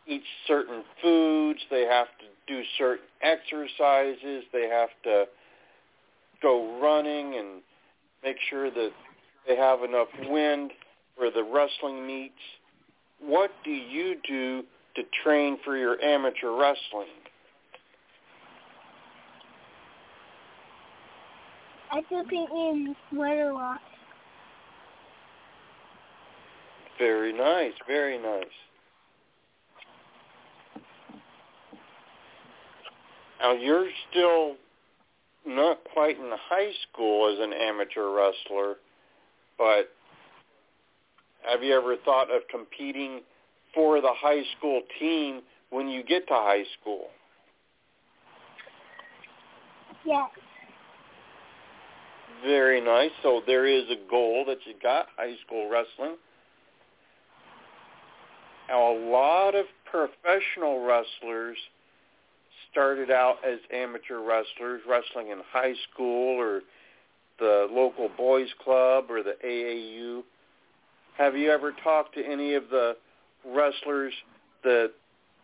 eat 0.07 0.23
certain 0.47 0.83
foods, 1.01 1.61
they 1.71 1.83
have 1.83 2.09
to 2.19 2.53
do 2.53 2.63
certain 2.77 3.07
exercises, 3.23 4.45
they 4.53 4.69
have 4.69 4.91
to 5.05 5.25
go 6.43 6.81
running 6.81 7.39
and 7.39 7.63
make 8.25 8.37
sure 8.49 8.71
that 8.71 8.91
they 9.47 9.57
have 9.57 9.83
enough 9.83 10.09
wind 10.29 10.73
for 11.17 11.31
the 11.31 11.43
wrestling 11.43 12.07
meets. 12.07 12.35
What 13.21 13.51
do 13.65 13.71
you 13.71 14.17
do 14.27 14.63
to 14.97 15.03
train 15.23 15.59
for 15.65 15.77
your 15.77 16.01
amateur 16.03 16.51
wrestling? 16.51 17.20
I 21.93 22.03
compete 22.09 22.49
in 22.51 22.95
winter 23.13 23.53
loss. 23.53 23.79
Very 26.99 27.33
nice, 27.33 27.73
very 27.87 28.19
nice. 28.19 28.45
Now 33.41 33.55
you're 33.55 33.89
still 34.11 34.57
not 35.47 35.79
quite 35.95 36.19
in 36.19 36.31
high 36.49 36.71
school 36.83 37.33
as 37.33 37.43
an 37.43 37.53
amateur 37.55 38.15
wrestler, 38.15 38.77
but 39.57 39.91
have 41.49 41.63
you 41.63 41.75
ever 41.75 41.97
thought 42.05 42.31
of 42.31 42.43
competing 42.51 43.21
for 43.75 44.01
the 44.01 44.13
high 44.13 44.43
school 44.57 44.83
team 44.99 45.41
when 45.71 45.89
you 45.89 46.05
get 46.05 46.29
to 46.29 46.35
high 46.35 46.65
school? 46.81 47.07
Yes. 50.05 50.29
Very 52.45 52.81
nice. 52.81 53.11
So 53.23 53.43
there 53.47 53.67
is 53.67 53.85
a 53.91 54.11
goal 54.11 54.45
that 54.47 54.59
you 54.67 54.75
got, 54.83 55.07
high 55.17 55.35
school 55.45 55.69
wrestling. 55.71 56.17
Now 58.69 58.93
a 58.93 58.97
lot 59.11 59.55
of 59.55 59.67
professional 59.85 60.87
wrestlers 60.87 61.57
started 62.71 63.11
out 63.11 63.37
as 63.45 63.59
amateur 63.73 64.21
wrestlers, 64.21 64.81
wrestling 64.89 65.29
in 65.33 65.41
high 65.51 65.75
school 65.93 66.41
or 66.41 66.61
the 67.39 67.67
local 67.71 68.09
boys 68.17 68.49
club 68.63 69.07
or 69.11 69.23
the 69.23 69.35
AAU. 69.45 70.23
Have 71.19 71.37
you 71.37 71.51
ever 71.51 71.73
talked 71.83 72.15
to 72.15 72.25
any 72.25 72.55
of 72.55 72.65
the 72.71 72.97
wrestlers 73.45 74.13
that 74.63 74.93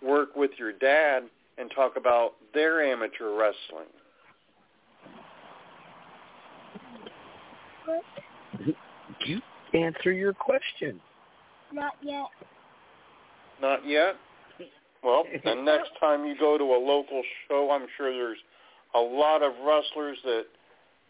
work 0.03 0.37
with 0.37 0.53
your 0.59 0.73
dad 0.73 1.25
and 1.59 1.71
talk 1.75 1.97
about 1.97 2.35
their 2.55 2.83
amateur 2.83 3.31
wrestling? 3.31 3.91
What? 7.87 8.03
You 9.25 9.41
answer 9.75 10.13
your 10.13 10.33
question. 10.33 11.01
Not 11.73 11.95
yet. 12.03 12.27
Not 13.61 13.87
yet? 13.87 14.17
Well, 15.03 15.25
the 15.45 15.55
next 15.63 15.91
time 16.01 16.25
you 16.25 16.37
go 16.39 16.59
to 16.59 16.65
a 16.65 16.81
local 16.81 17.23
show, 17.49 17.71
I'm 17.71 17.87
sure 17.97 18.13
there's 18.13 18.39
a 18.95 19.01
lot 19.01 19.43
of 19.43 19.53
wrestlers 19.65 20.19
that 20.25 20.45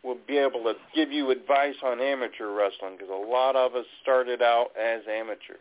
will 0.04 0.18
be 0.28 0.38
able 0.38 0.62
to 0.64 0.74
give 0.94 1.10
you 1.10 1.30
advice 1.30 1.74
on 1.84 2.00
amateur 2.00 2.52
wrestling 2.52 2.92
because 2.92 3.08
a 3.10 3.28
lot 3.28 3.56
of 3.56 3.74
us 3.74 3.84
started 4.02 4.42
out 4.42 4.68
as 4.80 5.00
amateurs. 5.10 5.58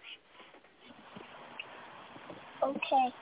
Okay. 2.64 3.14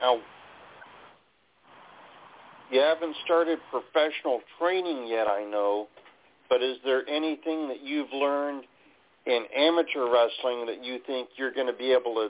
Now, 0.00 0.18
you 2.70 2.80
haven't 2.80 3.14
started 3.24 3.58
professional 3.70 4.40
training 4.58 5.06
yet, 5.06 5.26
I 5.28 5.44
know, 5.44 5.88
but 6.48 6.62
is 6.62 6.76
there 6.84 7.08
anything 7.08 7.68
that 7.68 7.82
you've 7.82 8.12
learned 8.12 8.64
in 9.26 9.44
amateur 9.56 10.04
wrestling 10.04 10.66
that 10.66 10.84
you 10.84 10.98
think 11.06 11.28
you're 11.36 11.52
going 11.52 11.66
to 11.66 11.72
be 11.72 11.92
able 11.92 12.14
to 12.14 12.28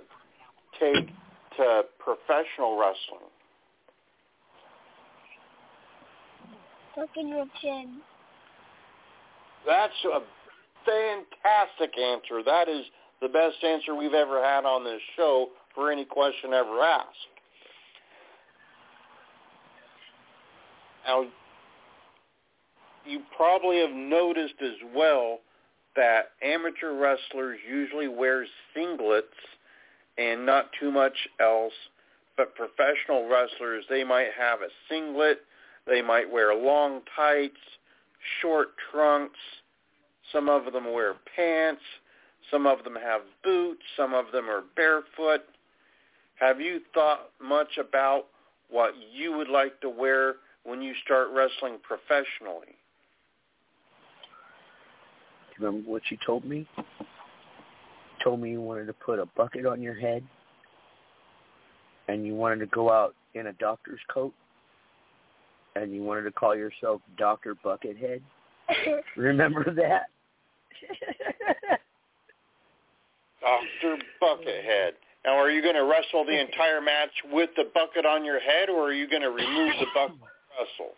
take 0.78 1.08
to 1.56 1.82
professional 1.98 2.78
wrestling? 2.78 3.28
Tucking 6.94 7.28
your 7.28 7.46
chin. 7.60 8.00
That's 9.66 9.92
a 10.04 10.20
fantastic 10.84 11.98
answer. 11.98 12.42
That 12.44 12.68
is 12.68 12.84
the 13.20 13.28
best 13.28 13.56
answer 13.64 13.94
we've 13.94 14.14
ever 14.14 14.44
had 14.44 14.64
on 14.64 14.84
this 14.84 15.00
show 15.16 15.48
for 15.74 15.90
any 15.90 16.04
question 16.04 16.52
ever 16.52 16.80
asked. 16.80 17.33
Now, 21.06 21.26
you 23.04 23.20
probably 23.36 23.80
have 23.80 23.90
noticed 23.90 24.54
as 24.62 24.76
well 24.94 25.40
that 25.96 26.30
amateur 26.42 26.94
wrestlers 26.94 27.58
usually 27.68 28.08
wear 28.08 28.46
singlets 28.76 29.22
and 30.18 30.44
not 30.46 30.70
too 30.80 30.90
much 30.90 31.16
else, 31.40 31.72
but 32.36 32.54
professional 32.54 33.28
wrestlers, 33.28 33.84
they 33.88 34.04
might 34.04 34.28
have 34.38 34.60
a 34.60 34.68
singlet, 34.88 35.40
they 35.86 36.02
might 36.02 36.30
wear 36.30 36.54
long 36.54 37.00
tights, 37.14 37.60
short 38.40 38.68
trunks, 38.90 39.38
some 40.32 40.48
of 40.48 40.72
them 40.72 40.92
wear 40.92 41.14
pants, 41.36 41.82
some 42.50 42.66
of 42.66 42.82
them 42.84 42.96
have 42.96 43.22
boots, 43.42 43.82
some 43.96 44.14
of 44.14 44.26
them 44.32 44.48
are 44.48 44.62
barefoot. 44.76 45.42
Have 46.36 46.60
you 46.60 46.80
thought 46.92 47.30
much 47.42 47.78
about 47.78 48.26
what 48.70 48.94
you 49.12 49.36
would 49.36 49.48
like 49.48 49.80
to 49.80 49.90
wear 49.90 50.36
when 50.64 50.82
you 50.82 50.92
start 51.04 51.28
wrestling 51.34 51.78
professionally? 51.82 52.74
Remember 55.58 55.88
what 55.88 56.02
you 56.10 56.18
told 56.26 56.44
me? 56.44 56.66
You 56.78 56.84
told 58.22 58.40
me 58.40 58.50
you 58.50 58.60
wanted 58.60 58.86
to 58.86 58.92
put 58.92 59.18
a 59.18 59.26
bucket 59.36 59.66
on 59.66 59.80
your 59.80 59.94
head 59.94 60.24
and 62.08 62.26
you 62.26 62.34
wanted 62.34 62.58
to 62.60 62.66
go 62.66 62.90
out 62.90 63.14
in 63.34 63.46
a 63.46 63.52
doctor's 63.54 64.00
coat 64.12 64.32
and 65.76 65.94
you 65.94 66.02
wanted 66.02 66.22
to 66.22 66.32
call 66.32 66.56
yourself 66.56 67.00
Dr. 67.16 67.54
Buckethead. 67.64 68.20
Remember 69.16 69.64
that? 69.74 70.06
Dr. 73.40 73.98
Buckethead. 74.22 74.92
Now, 75.24 75.36
are 75.36 75.50
you 75.50 75.62
going 75.62 75.74
to 75.74 75.84
wrestle 75.84 76.24
the 76.24 76.38
entire 76.38 76.80
match 76.80 77.10
with 77.32 77.50
the 77.56 77.64
bucket 77.74 78.04
on 78.04 78.24
your 78.24 78.40
head, 78.40 78.68
or 78.68 78.88
are 78.88 78.92
you 78.92 79.08
going 79.08 79.22
to 79.22 79.30
remove 79.30 79.72
the 79.80 79.86
bucket 79.94 80.16
wrestle? 80.58 80.94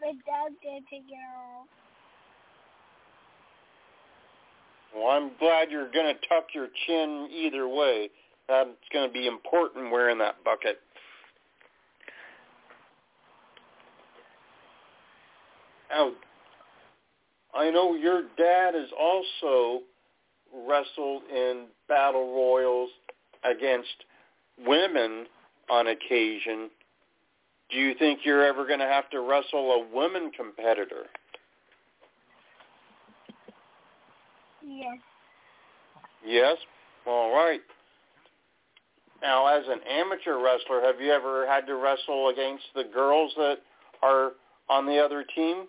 My 0.00 0.12
dad 0.26 0.52
did 0.62 0.82
take 0.90 1.04
it 1.08 1.14
off. 1.14 1.66
Well, 4.94 5.08
I'm 5.08 5.30
glad 5.38 5.70
you're 5.70 5.90
going 5.90 6.14
to 6.14 6.28
tuck 6.28 6.46
your 6.54 6.68
chin 6.86 7.28
either 7.32 7.68
way. 7.68 8.10
That's 8.48 8.70
going 8.92 9.08
to 9.08 9.12
be 9.12 9.26
important 9.26 9.92
wearing 9.92 10.18
that 10.18 10.42
bucket. 10.44 10.78
Now, 15.90 16.12
I 17.54 17.70
know 17.70 17.94
your 17.94 18.22
dad 18.36 18.74
has 18.74 18.88
also 18.98 19.82
wrestled 20.68 21.22
in 21.30 21.66
battle 21.88 22.34
royals 22.34 22.90
against 23.44 23.88
women 24.66 25.26
on 25.68 25.88
occasion. 25.88 26.70
Do 27.70 27.76
you 27.78 27.94
think 27.98 28.20
you're 28.24 28.44
ever 28.44 28.66
going 28.66 28.80
to 28.80 28.86
have 28.86 29.08
to 29.10 29.20
wrestle 29.20 29.72
a 29.72 29.94
women 29.94 30.30
competitor? 30.36 31.06
Yes. 34.66 34.98
Yes? 36.26 36.56
All 37.06 37.34
right. 37.34 37.60
Now, 39.22 39.46
as 39.46 39.64
an 39.68 39.80
amateur 39.88 40.42
wrestler, 40.42 40.80
have 40.82 41.00
you 41.00 41.12
ever 41.12 41.46
had 41.46 41.66
to 41.66 41.76
wrestle 41.76 42.28
against 42.28 42.64
the 42.74 42.84
girls 42.84 43.32
that 43.36 43.58
are 44.02 44.32
on 44.68 44.86
the 44.86 44.98
other 44.98 45.24
team? 45.34 45.66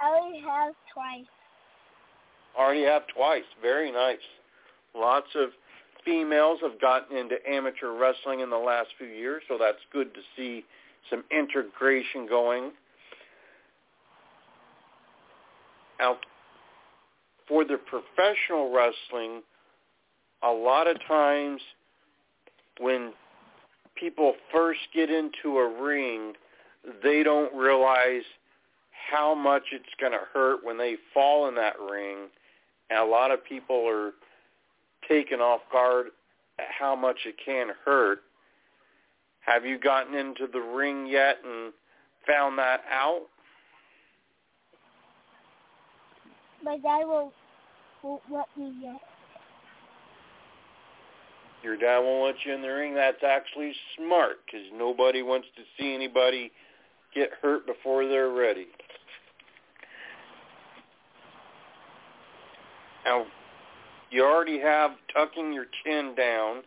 I 0.00 0.18
only 0.20 0.40
have 0.40 0.74
twice. 0.92 1.26
Already 2.56 2.84
have 2.84 3.02
twice. 3.14 3.44
Very 3.60 3.90
nice. 3.90 4.18
Lots 4.94 5.28
of 5.34 5.50
females 6.06 6.60
have 6.62 6.80
gotten 6.80 7.16
into 7.18 7.36
amateur 7.46 7.92
wrestling 7.98 8.40
in 8.40 8.48
the 8.48 8.56
last 8.56 8.88
few 8.96 9.08
years, 9.08 9.42
so 9.48 9.58
that's 9.60 9.76
good 9.92 10.14
to 10.14 10.20
see 10.36 10.64
some 11.10 11.22
integration 11.30 12.26
going. 12.26 12.70
Now, 16.00 16.16
for 17.48 17.64
the 17.64 17.76
professional 17.76 18.72
wrestling, 18.72 19.42
a 20.42 20.50
lot 20.50 20.86
of 20.86 20.96
times 21.06 21.60
when 22.80 23.12
people 23.96 24.34
first 24.52 24.80
get 24.94 25.10
into 25.10 25.58
a 25.58 25.82
ring, 25.82 26.34
they 27.02 27.22
don't 27.22 27.54
realize 27.54 28.22
how 29.10 29.34
much 29.34 29.62
it's 29.72 29.84
going 30.00 30.12
to 30.12 30.20
hurt 30.32 30.64
when 30.64 30.78
they 30.78 30.96
fall 31.14 31.48
in 31.48 31.54
that 31.54 31.74
ring. 31.80 32.28
And 32.90 32.98
a 32.98 33.04
lot 33.04 33.30
of 33.30 33.44
people 33.44 33.88
are 33.88 34.12
taken 35.08 35.40
off 35.40 35.60
guard 35.72 36.08
at 36.58 36.66
how 36.78 36.96
much 36.96 37.16
it 37.26 37.36
can 37.44 37.68
hurt. 37.84 38.20
Have 39.40 39.64
you 39.64 39.78
gotten 39.78 40.14
into 40.14 40.46
the 40.52 40.60
ring 40.60 41.06
yet 41.06 41.36
and 41.44 41.72
found 42.26 42.58
that 42.58 42.80
out? 42.90 43.22
My 46.64 46.78
dad 46.78 47.04
won't, 47.04 47.32
won't 48.02 48.22
let 48.32 48.46
me 48.56 48.72
yet. 48.82 49.00
Your 51.62 51.76
dad 51.76 51.98
won't 52.00 52.26
let 52.26 52.44
you 52.44 52.54
in 52.54 52.62
the 52.62 52.68
ring. 52.68 52.94
That's 52.94 53.22
actually 53.24 53.72
smart 53.96 54.38
because 54.44 54.66
nobody 54.74 55.22
wants 55.22 55.48
to 55.56 55.62
see 55.78 55.94
anybody 55.94 56.50
get 57.14 57.30
hurt 57.40 57.66
before 57.66 58.06
they're 58.06 58.30
ready. 58.30 58.66
Now, 63.04 63.26
you 64.10 64.24
already 64.24 64.60
have 64.60 64.92
tucking 65.12 65.52
your 65.52 65.66
chin 65.84 66.14
down. 66.16 66.62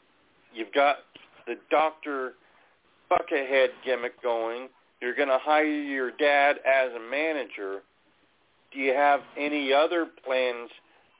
You've 0.53 0.73
got 0.73 0.97
the 1.47 1.55
Dr. 1.71 2.33
Buckethead 3.11 3.69
gimmick 3.85 4.21
going. 4.21 4.67
You're 5.01 5.15
going 5.15 5.29
to 5.29 5.39
hire 5.41 5.63
your 5.63 6.11
dad 6.11 6.57
as 6.65 6.91
a 6.93 6.99
manager. 6.99 7.79
Do 8.73 8.79
you 8.79 8.93
have 8.93 9.21
any 9.37 9.73
other 9.73 10.05
plans 10.25 10.69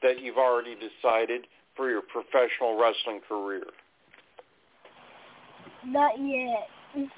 that 0.02 0.20
you've 0.20 0.36
already 0.36 0.74
decided 0.74 1.46
for 1.76 1.90
your 1.90 2.02
professional 2.02 2.78
wrestling 2.78 3.20
career? 3.26 3.64
Not 5.84 6.12
yet. 6.18 7.08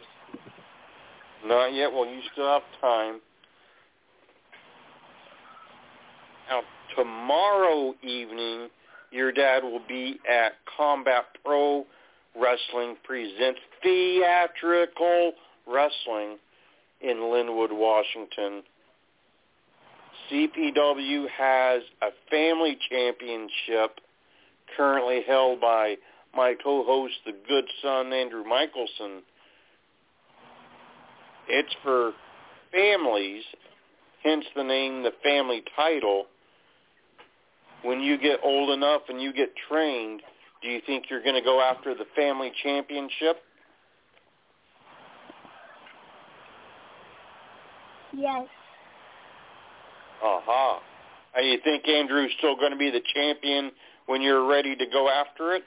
Not 1.44 1.74
yet. 1.74 1.92
Well, 1.92 2.06
you 2.06 2.20
still 2.32 2.46
have 2.46 2.62
time. 2.80 3.20
Now, 6.48 6.62
tomorrow 6.96 7.94
evening, 8.02 8.68
your 9.12 9.32
dad 9.32 9.62
will 9.62 9.82
be 9.86 10.18
at 10.28 10.52
Combat 10.76 11.24
Pro 11.44 11.84
Wrestling 12.34 12.96
Presents 13.04 13.60
Theatrical 13.82 15.32
Wrestling 15.66 16.38
in 17.00 17.18
Lynnwood, 17.18 17.72
Washington. 17.72 18.62
CPW 20.30 21.26
has 21.28 21.82
a 22.00 22.08
family 22.30 22.78
championship 22.90 24.00
currently 24.76 25.20
held 25.26 25.60
by 25.60 25.96
my 26.34 26.54
co-host, 26.62 27.14
the 27.26 27.32
good 27.46 27.64
son, 27.82 28.12
Andrew 28.12 28.44
Michelson. 28.44 29.22
It's 31.48 31.74
for 31.82 32.12
families, 32.72 33.42
hence 34.22 34.44
the 34.56 34.64
name, 34.64 35.02
the 35.02 35.12
family 35.22 35.62
title. 35.76 36.26
When 37.82 38.00
you 38.00 38.18
get 38.18 38.40
old 38.42 38.70
enough 38.70 39.02
and 39.08 39.20
you 39.20 39.32
get 39.32 39.50
trained, 39.68 40.22
do 40.62 40.68
you 40.68 40.80
think 40.86 41.06
you're 41.10 41.22
going 41.22 41.34
to 41.34 41.42
go 41.42 41.60
after 41.60 41.94
the 41.94 42.04
family 42.14 42.52
championship? 42.62 43.38
Yes. 48.16 48.46
Aha. 50.22 50.80
And 51.34 51.46
you 51.46 51.58
think 51.64 51.88
Andrew's 51.88 52.30
still 52.38 52.56
going 52.56 52.72
to 52.72 52.78
be 52.78 52.90
the 52.90 53.00
champion 53.14 53.72
when 54.06 54.22
you're 54.22 54.46
ready 54.46 54.76
to 54.76 54.84
go 54.92 55.08
after 55.08 55.54
it? 55.54 55.62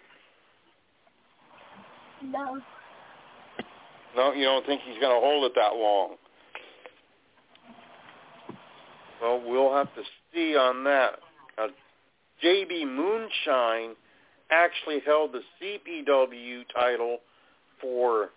No. 2.24 2.62
No, 4.16 4.32
you 4.32 4.46
don't 4.46 4.66
think 4.66 4.82
he's 4.86 5.00
going 5.02 5.14
to 5.14 5.20
hold 5.20 5.44
it 5.52 5.54
that 5.56 5.76
long? 5.76 6.16
Well, 9.22 9.44
we'll 9.46 9.76
have 9.76 9.94
to 9.96 10.02
see 10.34 10.56
on 10.56 10.84
that. 10.86 11.20
Uh, 11.58 11.68
JB 12.46 12.86
Moonshine 12.96 13.96
actually 14.52 15.00
held 15.04 15.34
the 15.34 15.42
CPW 15.60 16.62
title 16.74 17.18
for 17.82 18.30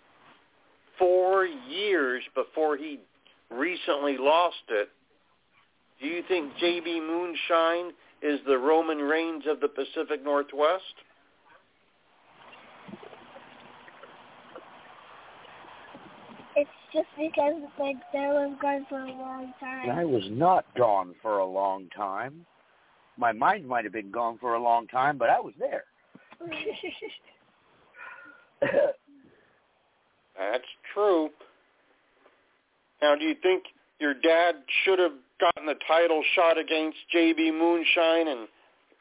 four 0.97 1.45
years 1.45 2.23
before 2.33 2.75
he 2.75 2.99
recently 3.51 4.17
lost 4.17 4.55
it. 4.69 4.89
Do 6.01 6.07
you 6.07 6.23
think 6.27 6.53
JB 6.55 7.05
Moonshine 7.05 7.91
is 8.23 8.39
the 8.47 8.57
Roman 8.57 8.97
Reigns 8.97 9.43
of 9.47 9.59
the 9.59 9.67
Pacific 9.67 10.23
Northwest? 10.23 10.83
It's 16.55 16.69
just 16.91 17.07
because 17.15 17.61
my 17.77 17.93
dad 18.11 18.29
was 18.29 18.57
gone 18.59 18.85
for 18.89 18.99
a 18.99 19.11
long 19.11 19.53
time. 19.59 19.91
I 19.91 20.03
was 20.03 20.23
not 20.31 20.65
gone 20.75 21.13
for 21.21 21.37
a 21.37 21.45
long 21.45 21.87
time. 21.95 22.45
My 23.19 23.33
mind 23.33 23.67
might 23.67 23.83
have 23.83 23.91
been 23.91 24.11
gone 24.11 24.37
for 24.39 24.53
a 24.53 24.63
long 24.63 24.87
time, 24.87 25.17
but 25.17 25.29
I 25.29 25.41
was 25.41 25.53
there. 25.59 25.83
That's 30.37 30.63
true. 30.93 31.29
Now, 33.01 33.15
do 33.15 33.25
you 33.25 33.35
think 33.41 33.63
your 33.99 34.13
dad 34.13 34.55
should 34.83 34.99
have 34.99 35.11
gotten 35.41 35.65
the 35.65 35.75
title 35.85 36.23
shot 36.33 36.57
against 36.57 36.97
JB 37.13 37.59
Moonshine 37.59 38.29
and 38.29 38.47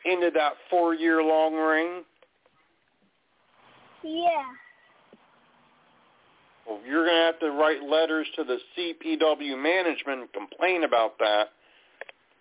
into 0.04 0.32
that 0.34 0.54
four-year-long 0.68 1.54
reign? 1.54 2.02
yeah. 4.02 4.42
Well, 6.66 6.80
you're 6.86 7.04
going 7.04 7.16
to 7.16 7.22
have 7.22 7.38
to 7.40 7.50
write 7.52 7.82
letters 7.82 8.26
to 8.36 8.44
the 8.44 8.58
CPW 8.76 9.60
management 9.60 10.20
and 10.20 10.32
complain 10.32 10.84
about 10.84 11.18
that. 11.18 11.48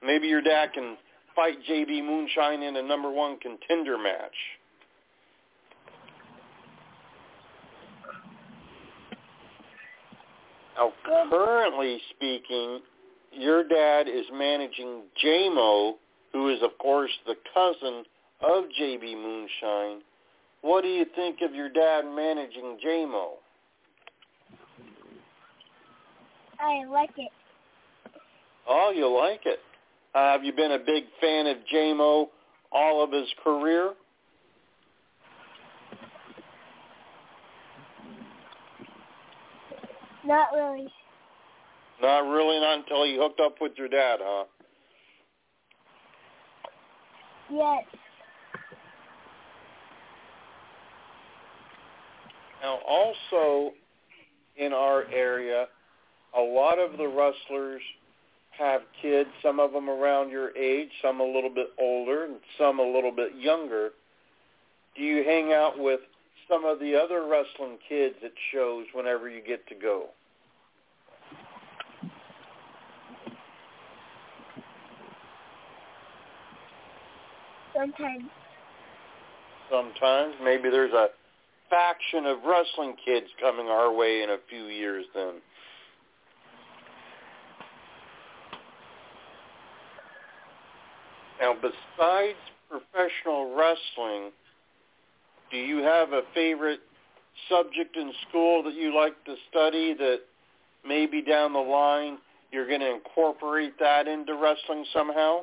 Maybe 0.03 0.27
your 0.27 0.41
dad 0.41 0.73
can 0.73 0.97
fight 1.37 1.59
JB 1.69 2.03
Moonshine 2.03 2.63
in 2.63 2.77
a 2.77 2.81
number 2.81 3.11
one 3.11 3.37
contender 3.39 3.95
match. 3.95 4.33
Now, 10.75 10.93
currently 11.05 11.99
speaking, 12.15 12.79
your 13.31 13.63
dad 13.67 14.07
is 14.07 14.25
managing 14.33 15.03
JMO, 15.23 15.93
who 16.33 16.49
is, 16.49 16.59
of 16.63 16.75
course, 16.79 17.11
the 17.27 17.35
cousin 17.53 18.03
of 18.41 18.63
JB 18.79 19.15
Moonshine. 19.15 20.01
What 20.61 20.81
do 20.81 20.87
you 20.87 21.05
think 21.15 21.37
of 21.43 21.53
your 21.53 21.69
dad 21.69 22.01
managing 22.03 22.79
JMO? 22.83 23.29
I 26.59 26.85
like 26.91 27.11
it. 27.17 27.31
Oh, 28.67 28.91
you 28.95 29.07
like 29.07 29.41
it. 29.45 29.59
Uh, 30.15 30.31
have 30.31 30.43
you 30.43 30.53
been 30.53 30.71
a 30.71 30.79
big 30.79 31.03
fan 31.21 31.47
of 31.47 31.57
JMO 31.71 32.27
all 32.71 33.03
of 33.03 33.11
his 33.11 33.27
career? 33.43 33.93
Not 40.25 40.47
really. 40.53 40.91
Not 42.01 42.19
really, 42.29 42.59
not 42.59 42.79
until 42.79 43.05
you 43.05 43.19
hooked 43.21 43.39
up 43.39 43.55
with 43.61 43.71
your 43.77 43.87
dad, 43.87 44.19
huh? 44.21 44.43
Yes. 47.49 47.85
Now, 52.61 52.79
also 52.87 53.73
in 54.57 54.73
our 54.73 55.05
area, 55.05 55.67
a 56.37 56.41
lot 56.41 56.77
of 56.77 56.97
the 56.97 57.07
wrestlers 57.07 57.81
have 58.57 58.81
kids, 59.01 59.29
some 59.43 59.59
of 59.59 59.71
them 59.71 59.89
around 59.89 60.29
your 60.31 60.55
age, 60.57 60.89
some 61.01 61.19
a 61.19 61.25
little 61.25 61.49
bit 61.53 61.67
older, 61.79 62.25
and 62.25 62.35
some 62.57 62.79
a 62.79 62.83
little 62.83 63.11
bit 63.11 63.31
younger. 63.37 63.91
Do 64.95 65.03
you 65.03 65.23
hang 65.23 65.53
out 65.53 65.77
with 65.77 65.99
some 66.49 66.65
of 66.65 66.79
the 66.79 66.95
other 66.95 67.27
wrestling 67.27 67.77
kids 67.87 68.15
at 68.23 68.31
shows 68.51 68.85
whenever 68.93 69.29
you 69.29 69.41
get 69.45 69.67
to 69.67 69.75
go? 69.75 70.07
Sometimes. 77.75 78.23
Sometimes. 79.69 80.33
Maybe 80.43 80.69
there's 80.69 80.93
a 80.93 81.07
faction 81.69 82.25
of 82.25 82.37
wrestling 82.45 82.95
kids 83.03 83.27
coming 83.39 83.67
our 83.67 83.93
way 83.93 84.23
in 84.23 84.31
a 84.31 84.37
few 84.49 84.65
years 84.65 85.05
then. 85.13 85.35
Now, 91.39 91.53
besides 91.53 92.37
professional 92.69 93.55
wrestling, 93.55 94.31
do 95.51 95.57
you 95.57 95.77
have 95.83 96.11
a 96.11 96.21
favorite 96.33 96.79
subject 97.49 97.95
in 97.95 98.11
school 98.27 98.63
that 98.63 98.73
you 98.73 98.95
like 98.95 99.23
to 99.25 99.35
study 99.49 99.93
that 99.93 100.19
maybe 100.85 101.21
down 101.21 101.53
the 101.53 101.59
line 101.59 102.17
you're 102.51 102.67
going 102.67 102.79
to 102.79 102.93
incorporate 102.93 103.77
that 103.79 104.07
into 104.07 104.33
wrestling 104.35 104.85
somehow? 104.93 105.41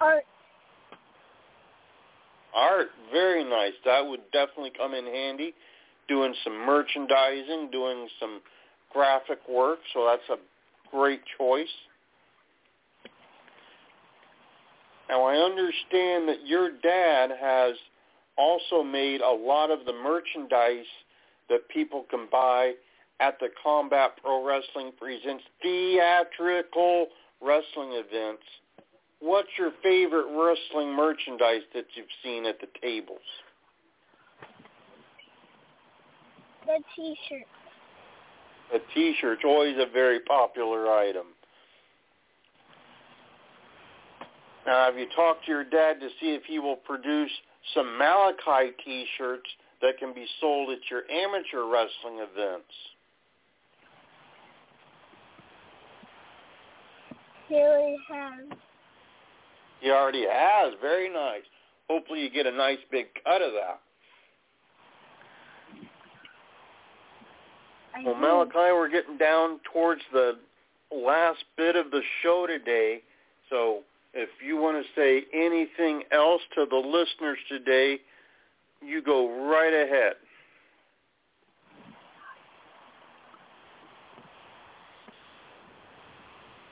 Art. 0.00 0.24
Art, 2.54 2.88
very 3.12 3.44
nice. 3.44 3.72
That 3.84 4.06
would 4.06 4.20
definitely 4.32 4.72
come 4.76 4.94
in 4.94 5.06
handy. 5.06 5.54
Doing 6.08 6.34
some 6.44 6.54
merchandising, 6.66 7.70
doing 7.72 8.08
some 8.20 8.40
graphic 8.92 9.38
work, 9.48 9.78
so 9.92 10.06
that's 10.06 10.28
a 10.30 10.36
great 10.94 11.20
choice. 11.38 11.66
Now 15.08 15.24
I 15.24 15.36
understand 15.36 16.28
that 16.28 16.46
your 16.46 16.70
dad 16.82 17.30
has 17.40 17.74
also 18.36 18.82
made 18.82 19.20
a 19.20 19.30
lot 19.30 19.70
of 19.70 19.84
the 19.84 19.92
merchandise 19.92 20.86
that 21.48 21.68
people 21.68 22.06
can 22.10 22.26
buy 22.30 22.72
at 23.20 23.38
the 23.38 23.48
Combat 23.62 24.12
Pro 24.20 24.44
Wrestling 24.44 24.92
Presents 24.98 25.44
theatrical 25.62 27.08
wrestling 27.40 27.92
events. 27.92 28.42
What's 29.20 29.48
your 29.58 29.72
favorite 29.82 30.26
wrestling 30.30 30.94
merchandise 30.94 31.62
that 31.74 31.84
you've 31.94 32.06
seen 32.22 32.46
at 32.46 32.60
the 32.60 32.66
tables? 32.82 33.20
The 36.66 36.78
T-shirt. 36.96 37.46
A 38.74 38.78
T-shirt's 38.94 39.42
always 39.44 39.76
a 39.78 39.90
very 39.92 40.20
popular 40.20 40.90
item. 40.90 41.26
Now, 44.66 44.86
have 44.86 44.98
you 44.98 45.06
talked 45.14 45.44
to 45.44 45.50
your 45.50 45.64
dad 45.64 46.00
to 46.00 46.08
see 46.20 46.34
if 46.34 46.42
he 46.44 46.58
will 46.58 46.76
produce 46.76 47.30
some 47.74 47.98
Malachi 47.98 48.72
T-shirts 48.84 49.48
that 49.82 49.98
can 49.98 50.14
be 50.14 50.26
sold 50.40 50.70
at 50.70 50.78
your 50.90 51.02
amateur 51.10 51.64
wrestling 51.64 52.20
events? 52.20 52.72
He 57.48 57.56
already 57.56 57.96
has. 58.10 58.58
He 59.80 59.90
already 59.90 60.24
has. 60.30 60.72
Very 60.80 61.12
nice. 61.12 61.42
Hopefully 61.90 62.22
you 62.22 62.30
get 62.30 62.46
a 62.46 62.52
nice 62.52 62.78
big 62.90 63.06
cut 63.22 63.42
of 63.42 63.52
that. 63.52 63.80
I 67.94 68.02
Well, 68.02 68.14
do. 68.14 68.20
Malachi, 68.20 68.72
we're 68.72 68.88
getting 68.88 69.18
down 69.18 69.60
towards 69.70 70.00
the 70.10 70.38
last 70.90 71.44
bit 71.58 71.76
of 71.76 71.90
the 71.90 72.00
show 72.22 72.46
today. 72.46 73.02
So 73.50 73.80
if 74.14 74.28
you 74.46 74.56
want 74.56 74.84
to 74.84 75.00
say 75.00 75.24
anything 75.34 76.02
else 76.12 76.40
to 76.54 76.66
the 76.68 76.76
listeners 76.76 77.38
today, 77.48 78.00
you 78.80 79.02
go 79.02 79.48
right 79.50 79.72
ahead. 79.72 80.14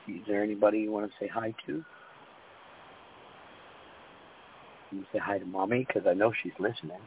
Is 0.07 0.21
there 0.27 0.43
anybody 0.43 0.79
you 0.79 0.91
want 0.91 1.09
to 1.09 1.13
say 1.19 1.27
hi 1.27 1.53
to? 1.65 1.83
You 4.91 5.05
say 5.11 5.19
hi 5.19 5.39
to 5.39 5.45
mommy 5.45 5.85
because 5.87 6.07
I 6.07 6.13
know 6.13 6.31
she's 6.43 6.53
listening. 6.59 6.99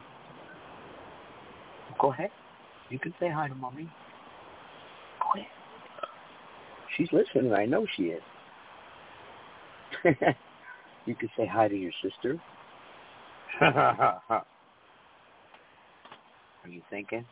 Go 1.99 2.11
ahead. 2.11 2.31
You 2.89 2.99
can 2.99 3.13
say 3.19 3.29
hi 3.29 3.47
to 3.47 3.55
mommy. 3.55 3.89
Go 5.21 5.39
ahead. 5.39 5.51
She's 6.95 7.07
listening. 7.11 7.53
I 7.53 7.65
know 7.65 7.85
she 7.95 8.03
is. 8.03 8.21
you 11.05 11.15
could 11.15 11.29
say 11.37 11.45
hi 11.45 11.67
to 11.67 11.75
your 11.75 11.91
sister. 12.01 12.39
Are 13.61 14.43
you 16.69 16.81
thinking? 16.89 17.25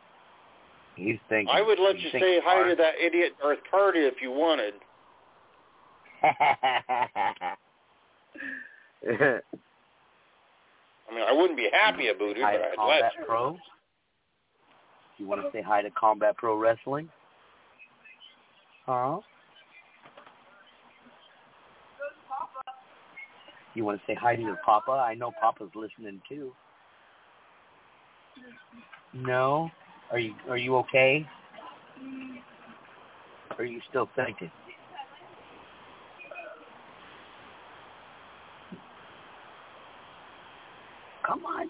He's 0.96 1.18
thinking. 1.28 1.54
I 1.54 1.60
would 1.60 1.78
let 1.78 1.96
He's 1.96 2.12
you 2.12 2.20
say 2.20 2.40
hi 2.42 2.68
to 2.68 2.74
that 2.76 2.94
idiot 3.04 3.32
Earth 3.44 3.58
Party 3.70 4.00
if 4.00 4.14
you 4.22 4.30
wanted. 4.30 4.74
I 11.08 11.14
mean, 11.14 11.22
I 11.26 11.32
wouldn't 11.32 11.56
be 11.56 11.68
happy 11.72 12.08
about 12.08 12.30
it, 12.30 12.38
hi 12.40 12.52
but 12.52 12.58
to 12.58 12.64
I'd 12.64 12.76
Combat 12.76 13.02
let 13.02 13.12
you. 13.18 13.24
Pro. 13.26 13.58
You 15.18 15.26
want 15.26 15.42
to 15.42 15.50
say 15.52 15.62
hi 15.62 15.82
to 15.82 15.90
Combat 15.90 16.36
Pro 16.36 16.56
Wrestling? 16.56 17.08
Huh? 18.86 19.18
You 23.76 23.84
want 23.84 24.00
to 24.00 24.06
say 24.06 24.14
hi 24.14 24.34
to 24.34 24.40
your 24.40 24.56
papa? 24.64 24.92
I 24.92 25.12
know 25.12 25.32
Papa's 25.38 25.68
listening 25.74 26.22
too. 26.26 26.50
No? 29.12 29.70
Are 30.10 30.18
you 30.18 30.32
are 30.48 30.56
you 30.56 30.76
okay? 30.76 31.26
Or 33.50 33.58
are 33.58 33.66
you 33.66 33.82
still 33.90 34.08
thinking? 34.16 34.50
Come 41.26 41.44
on. 41.44 41.68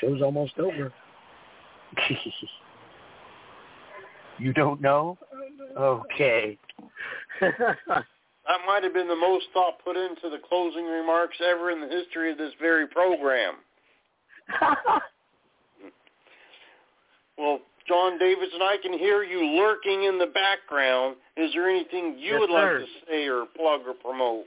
Show's 0.00 0.22
almost 0.22 0.56
over. 0.60 0.92
you 4.38 4.52
don't 4.52 4.80
know? 4.80 5.18
Okay. 5.76 6.56
That 8.48 8.58
might 8.66 8.82
have 8.82 8.94
been 8.94 9.08
the 9.08 9.14
most 9.16 9.46
thought 9.52 9.74
put 9.84 9.96
into 9.96 10.30
the 10.30 10.38
closing 10.48 10.86
remarks 10.86 11.36
ever 11.46 11.70
in 11.70 11.80
the 11.80 11.88
history 11.88 12.32
of 12.32 12.38
this 12.38 12.52
very 12.60 12.86
program. 12.88 13.54
Well, 17.38 17.60
John 17.86 18.18
Davidson, 18.18 18.60
I 18.62 18.76
can 18.82 18.92
hear 18.98 19.22
you 19.22 19.46
lurking 19.56 20.04
in 20.04 20.18
the 20.18 20.26
background. 20.26 21.16
Is 21.36 21.52
there 21.54 21.70
anything 21.70 22.16
you 22.18 22.32
Yes, 22.32 22.40
would 22.40 22.50
sir. 22.50 22.78
like 22.80 22.86
to 22.86 22.92
say 23.08 23.28
or 23.28 23.46
plug 23.56 23.82
or 23.86 23.94
promote? 23.94 24.44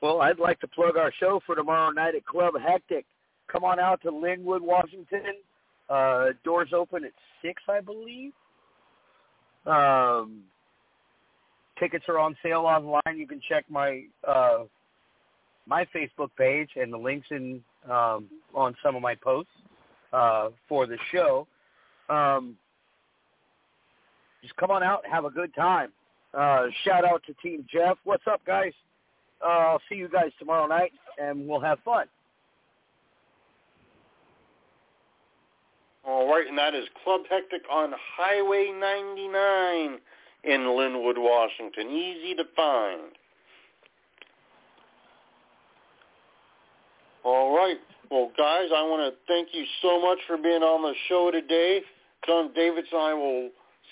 Well, 0.00 0.20
I'd 0.20 0.38
like 0.38 0.60
to 0.60 0.68
plug 0.68 0.96
our 0.96 1.12
show 1.18 1.40
for 1.44 1.54
tomorrow 1.54 1.90
night 1.90 2.14
at 2.14 2.24
Club 2.24 2.54
Hectic. 2.60 3.04
Come 3.50 3.64
on 3.64 3.78
out 3.78 4.00
to 4.02 4.10
Lynnwood, 4.10 4.60
Washington. 4.60 5.34
Uh, 5.90 6.26
doors 6.44 6.70
open 6.72 7.04
at 7.04 7.12
six, 7.42 7.62
I 7.68 7.80
believe. 7.80 8.32
Um, 9.66 10.42
tickets 11.78 12.04
are 12.08 12.18
on 12.18 12.36
sale 12.42 12.60
online. 12.60 13.16
You 13.16 13.26
can 13.26 13.40
check 13.48 13.64
my 13.68 14.04
uh, 14.26 14.64
my 15.66 15.86
Facebook 15.94 16.30
page 16.36 16.70
and 16.76 16.92
the 16.92 16.98
links 16.98 17.26
in 17.30 17.62
um, 17.90 18.28
on 18.54 18.74
some 18.82 18.96
of 18.96 19.02
my 19.02 19.14
posts 19.14 19.52
uh, 20.12 20.50
for 20.68 20.86
the 20.86 20.98
show. 21.12 21.46
Um, 22.08 22.56
just 24.42 24.56
come 24.56 24.70
on 24.70 24.82
out, 24.82 25.06
have 25.10 25.24
a 25.24 25.30
good 25.30 25.54
time. 25.54 25.92
Uh, 26.34 26.66
shout 26.84 27.04
out 27.04 27.22
to 27.26 27.34
Team 27.34 27.64
Jeff. 27.72 27.98
What's 28.04 28.24
up, 28.26 28.44
guys? 28.46 28.72
Uh, 29.44 29.48
I'll 29.48 29.82
see 29.88 29.96
you 29.96 30.08
guys 30.08 30.30
tomorrow 30.38 30.66
night, 30.66 30.92
and 31.18 31.46
we'll 31.46 31.60
have 31.60 31.78
fun. 31.84 32.06
All 36.04 36.28
right, 36.28 36.46
and 36.48 36.58
that 36.58 36.74
is 36.74 36.84
Club 37.04 37.22
Hectic 37.30 37.62
on 37.70 37.92
Highway 38.16 38.72
99 38.78 39.98
in 40.44 40.60
Lynnwood, 40.60 41.16
Washington. 41.16 41.90
Easy 41.90 42.34
to 42.34 42.44
find. 42.56 43.12
All 47.24 47.56
right. 47.56 47.76
Well, 48.10 48.30
guys, 48.36 48.68
I 48.74 48.82
want 48.82 49.12
to 49.12 49.18
thank 49.26 49.48
you 49.52 49.64
so 49.80 50.00
much 50.00 50.18
for 50.26 50.36
being 50.36 50.62
on 50.62 50.82
the 50.82 50.94
show 51.08 51.30
today. 51.30 51.80
John 52.26 52.52
Davidson, 52.54 52.98
I 52.98 53.14
will 53.14 53.50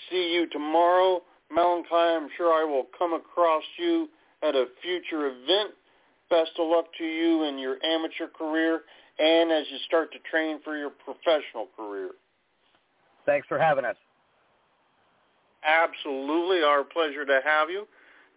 see 0.09 0.33
you 0.33 0.47
tomorrow. 0.49 1.21
Malachi, 1.49 1.87
I'm 1.91 2.27
sure 2.37 2.53
I 2.53 2.63
will 2.63 2.85
come 2.97 3.13
across 3.13 3.63
you 3.77 4.09
at 4.43 4.55
a 4.55 4.65
future 4.81 5.27
event. 5.27 5.71
Best 6.29 6.51
of 6.59 6.69
luck 6.69 6.85
to 6.97 7.03
you 7.03 7.43
in 7.43 7.57
your 7.57 7.77
amateur 7.83 8.27
career 8.27 8.81
and 9.19 9.51
as 9.51 9.65
you 9.69 9.77
start 9.85 10.11
to 10.13 10.19
train 10.29 10.59
for 10.63 10.77
your 10.77 10.89
professional 10.89 11.67
career. 11.75 12.11
Thanks 13.25 13.47
for 13.47 13.59
having 13.59 13.85
us. 13.85 13.97
Absolutely. 15.63 16.63
Our 16.63 16.83
pleasure 16.83 17.25
to 17.25 17.39
have 17.43 17.69
you. 17.69 17.87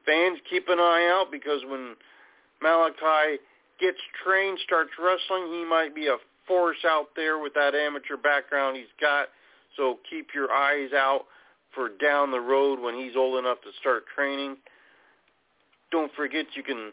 Fans, 0.07 0.39
keep 0.49 0.69
an 0.69 0.79
eye 0.79 1.09
out 1.11 1.33
because 1.33 1.63
when 1.69 1.95
Malachi 2.63 3.41
gets 3.81 3.99
trained, 4.23 4.59
starts 4.65 4.91
wrestling, 4.99 5.49
he 5.53 5.65
might 5.65 5.95
be 5.95 6.09
a 6.09 6.17
force 6.47 6.85
out 6.87 7.09
there 7.17 7.39
with 7.39 7.55
that 7.55 7.75
amateur 7.75 8.17
background 8.17 8.77
he's 8.77 8.87
got. 9.01 9.29
So 9.77 9.99
keep 10.09 10.29
your 10.35 10.53
eyes 10.53 10.93
out 10.93 11.23
for 11.75 11.89
down 11.89 12.31
the 12.31 12.41
road 12.41 12.79
when 12.81 12.95
he's 12.95 13.17
old 13.17 13.39
enough 13.39 13.61
to 13.63 13.71
start 13.81 14.05
training. 14.15 14.57
Don't 15.91 16.13
forget 16.15 16.47
you 16.55 16.63
can 16.63 16.93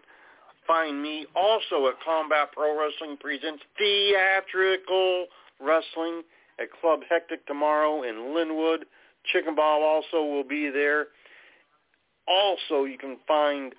find 0.65 1.01
me 1.01 1.25
also 1.35 1.87
at 1.87 1.95
Combat 2.03 2.49
Pro 2.53 2.79
Wrestling 2.79 3.17
Presents 3.19 3.63
Theatrical 3.77 5.27
Wrestling 5.59 6.23
at 6.59 6.67
Club 6.79 7.01
Hectic 7.09 7.45
tomorrow 7.45 8.03
in 8.03 8.15
Lynnwood. 8.15 8.83
Chicken 9.25 9.55
Ball 9.55 9.83
also 9.83 10.23
will 10.23 10.43
be 10.43 10.69
there. 10.69 11.07
Also, 12.27 12.85
you 12.85 12.97
can 12.97 13.17
find 13.27 13.73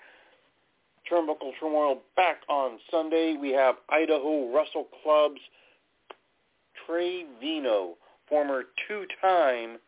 Turnbuckle 1.11 1.53
Turmoil 1.61 2.03
back 2.17 2.39
on 2.49 2.79
Sunday. 2.91 3.37
We 3.41 3.51
have 3.51 3.77
Idaho 3.89 4.53
Russell 4.53 4.87
Club's 5.03 5.41
Trey 6.87 7.25
Vino, 7.41 7.95
former 8.29 8.63
two-time 8.89 9.79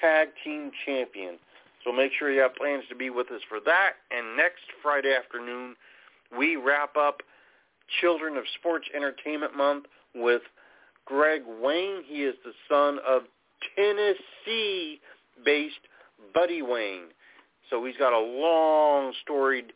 tag 0.00 0.28
team 0.44 0.70
champion. 0.84 1.38
So 1.84 1.92
make 1.92 2.12
sure 2.18 2.32
you 2.32 2.40
have 2.40 2.54
plans 2.54 2.84
to 2.88 2.96
be 2.96 3.10
with 3.10 3.30
us 3.30 3.40
for 3.48 3.58
that. 3.64 3.92
And 4.10 4.36
next 4.36 4.64
Friday 4.82 5.14
afternoon, 5.14 5.76
we 6.36 6.56
wrap 6.56 6.96
up 6.96 7.22
Children 8.00 8.36
of 8.36 8.44
Sports 8.58 8.86
Entertainment 8.94 9.56
Month 9.56 9.86
with 10.14 10.42
Greg 11.04 11.42
Wayne. 11.62 12.02
He 12.04 12.24
is 12.24 12.34
the 12.44 12.52
son 12.68 12.98
of 13.06 13.22
Tennessee-based 13.76 15.74
Buddy 16.34 16.62
Wayne. 16.62 17.08
So 17.70 17.84
he's 17.84 17.96
got 17.96 18.12
a 18.12 18.18
long 18.18 19.12
storied 19.22 19.72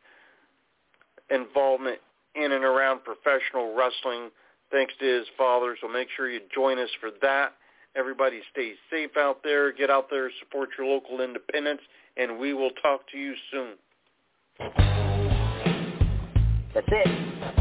involvement 1.30 1.98
in 2.34 2.52
and 2.52 2.64
around 2.64 3.00
professional 3.04 3.74
wrestling 3.74 4.30
thanks 4.70 4.92
to 5.00 5.04
his 5.04 5.26
father. 5.36 5.76
So 5.80 5.88
make 5.88 6.08
sure 6.16 6.30
you 6.30 6.40
join 6.54 6.78
us 6.78 6.90
for 7.00 7.10
that. 7.22 7.54
Everybody 7.96 8.40
stay 8.52 8.74
safe 8.90 9.16
out 9.16 9.42
there. 9.42 9.72
Get 9.72 9.90
out 9.90 10.08
there, 10.10 10.30
support 10.38 10.70
your 10.78 10.86
local 10.86 11.20
independents, 11.20 11.82
and 12.16 12.38
we 12.38 12.54
will 12.54 12.70
talk 12.82 13.00
to 13.10 13.18
you 13.18 13.34
soon. 13.50 13.74
That's 16.72 16.86
it. 16.86 17.59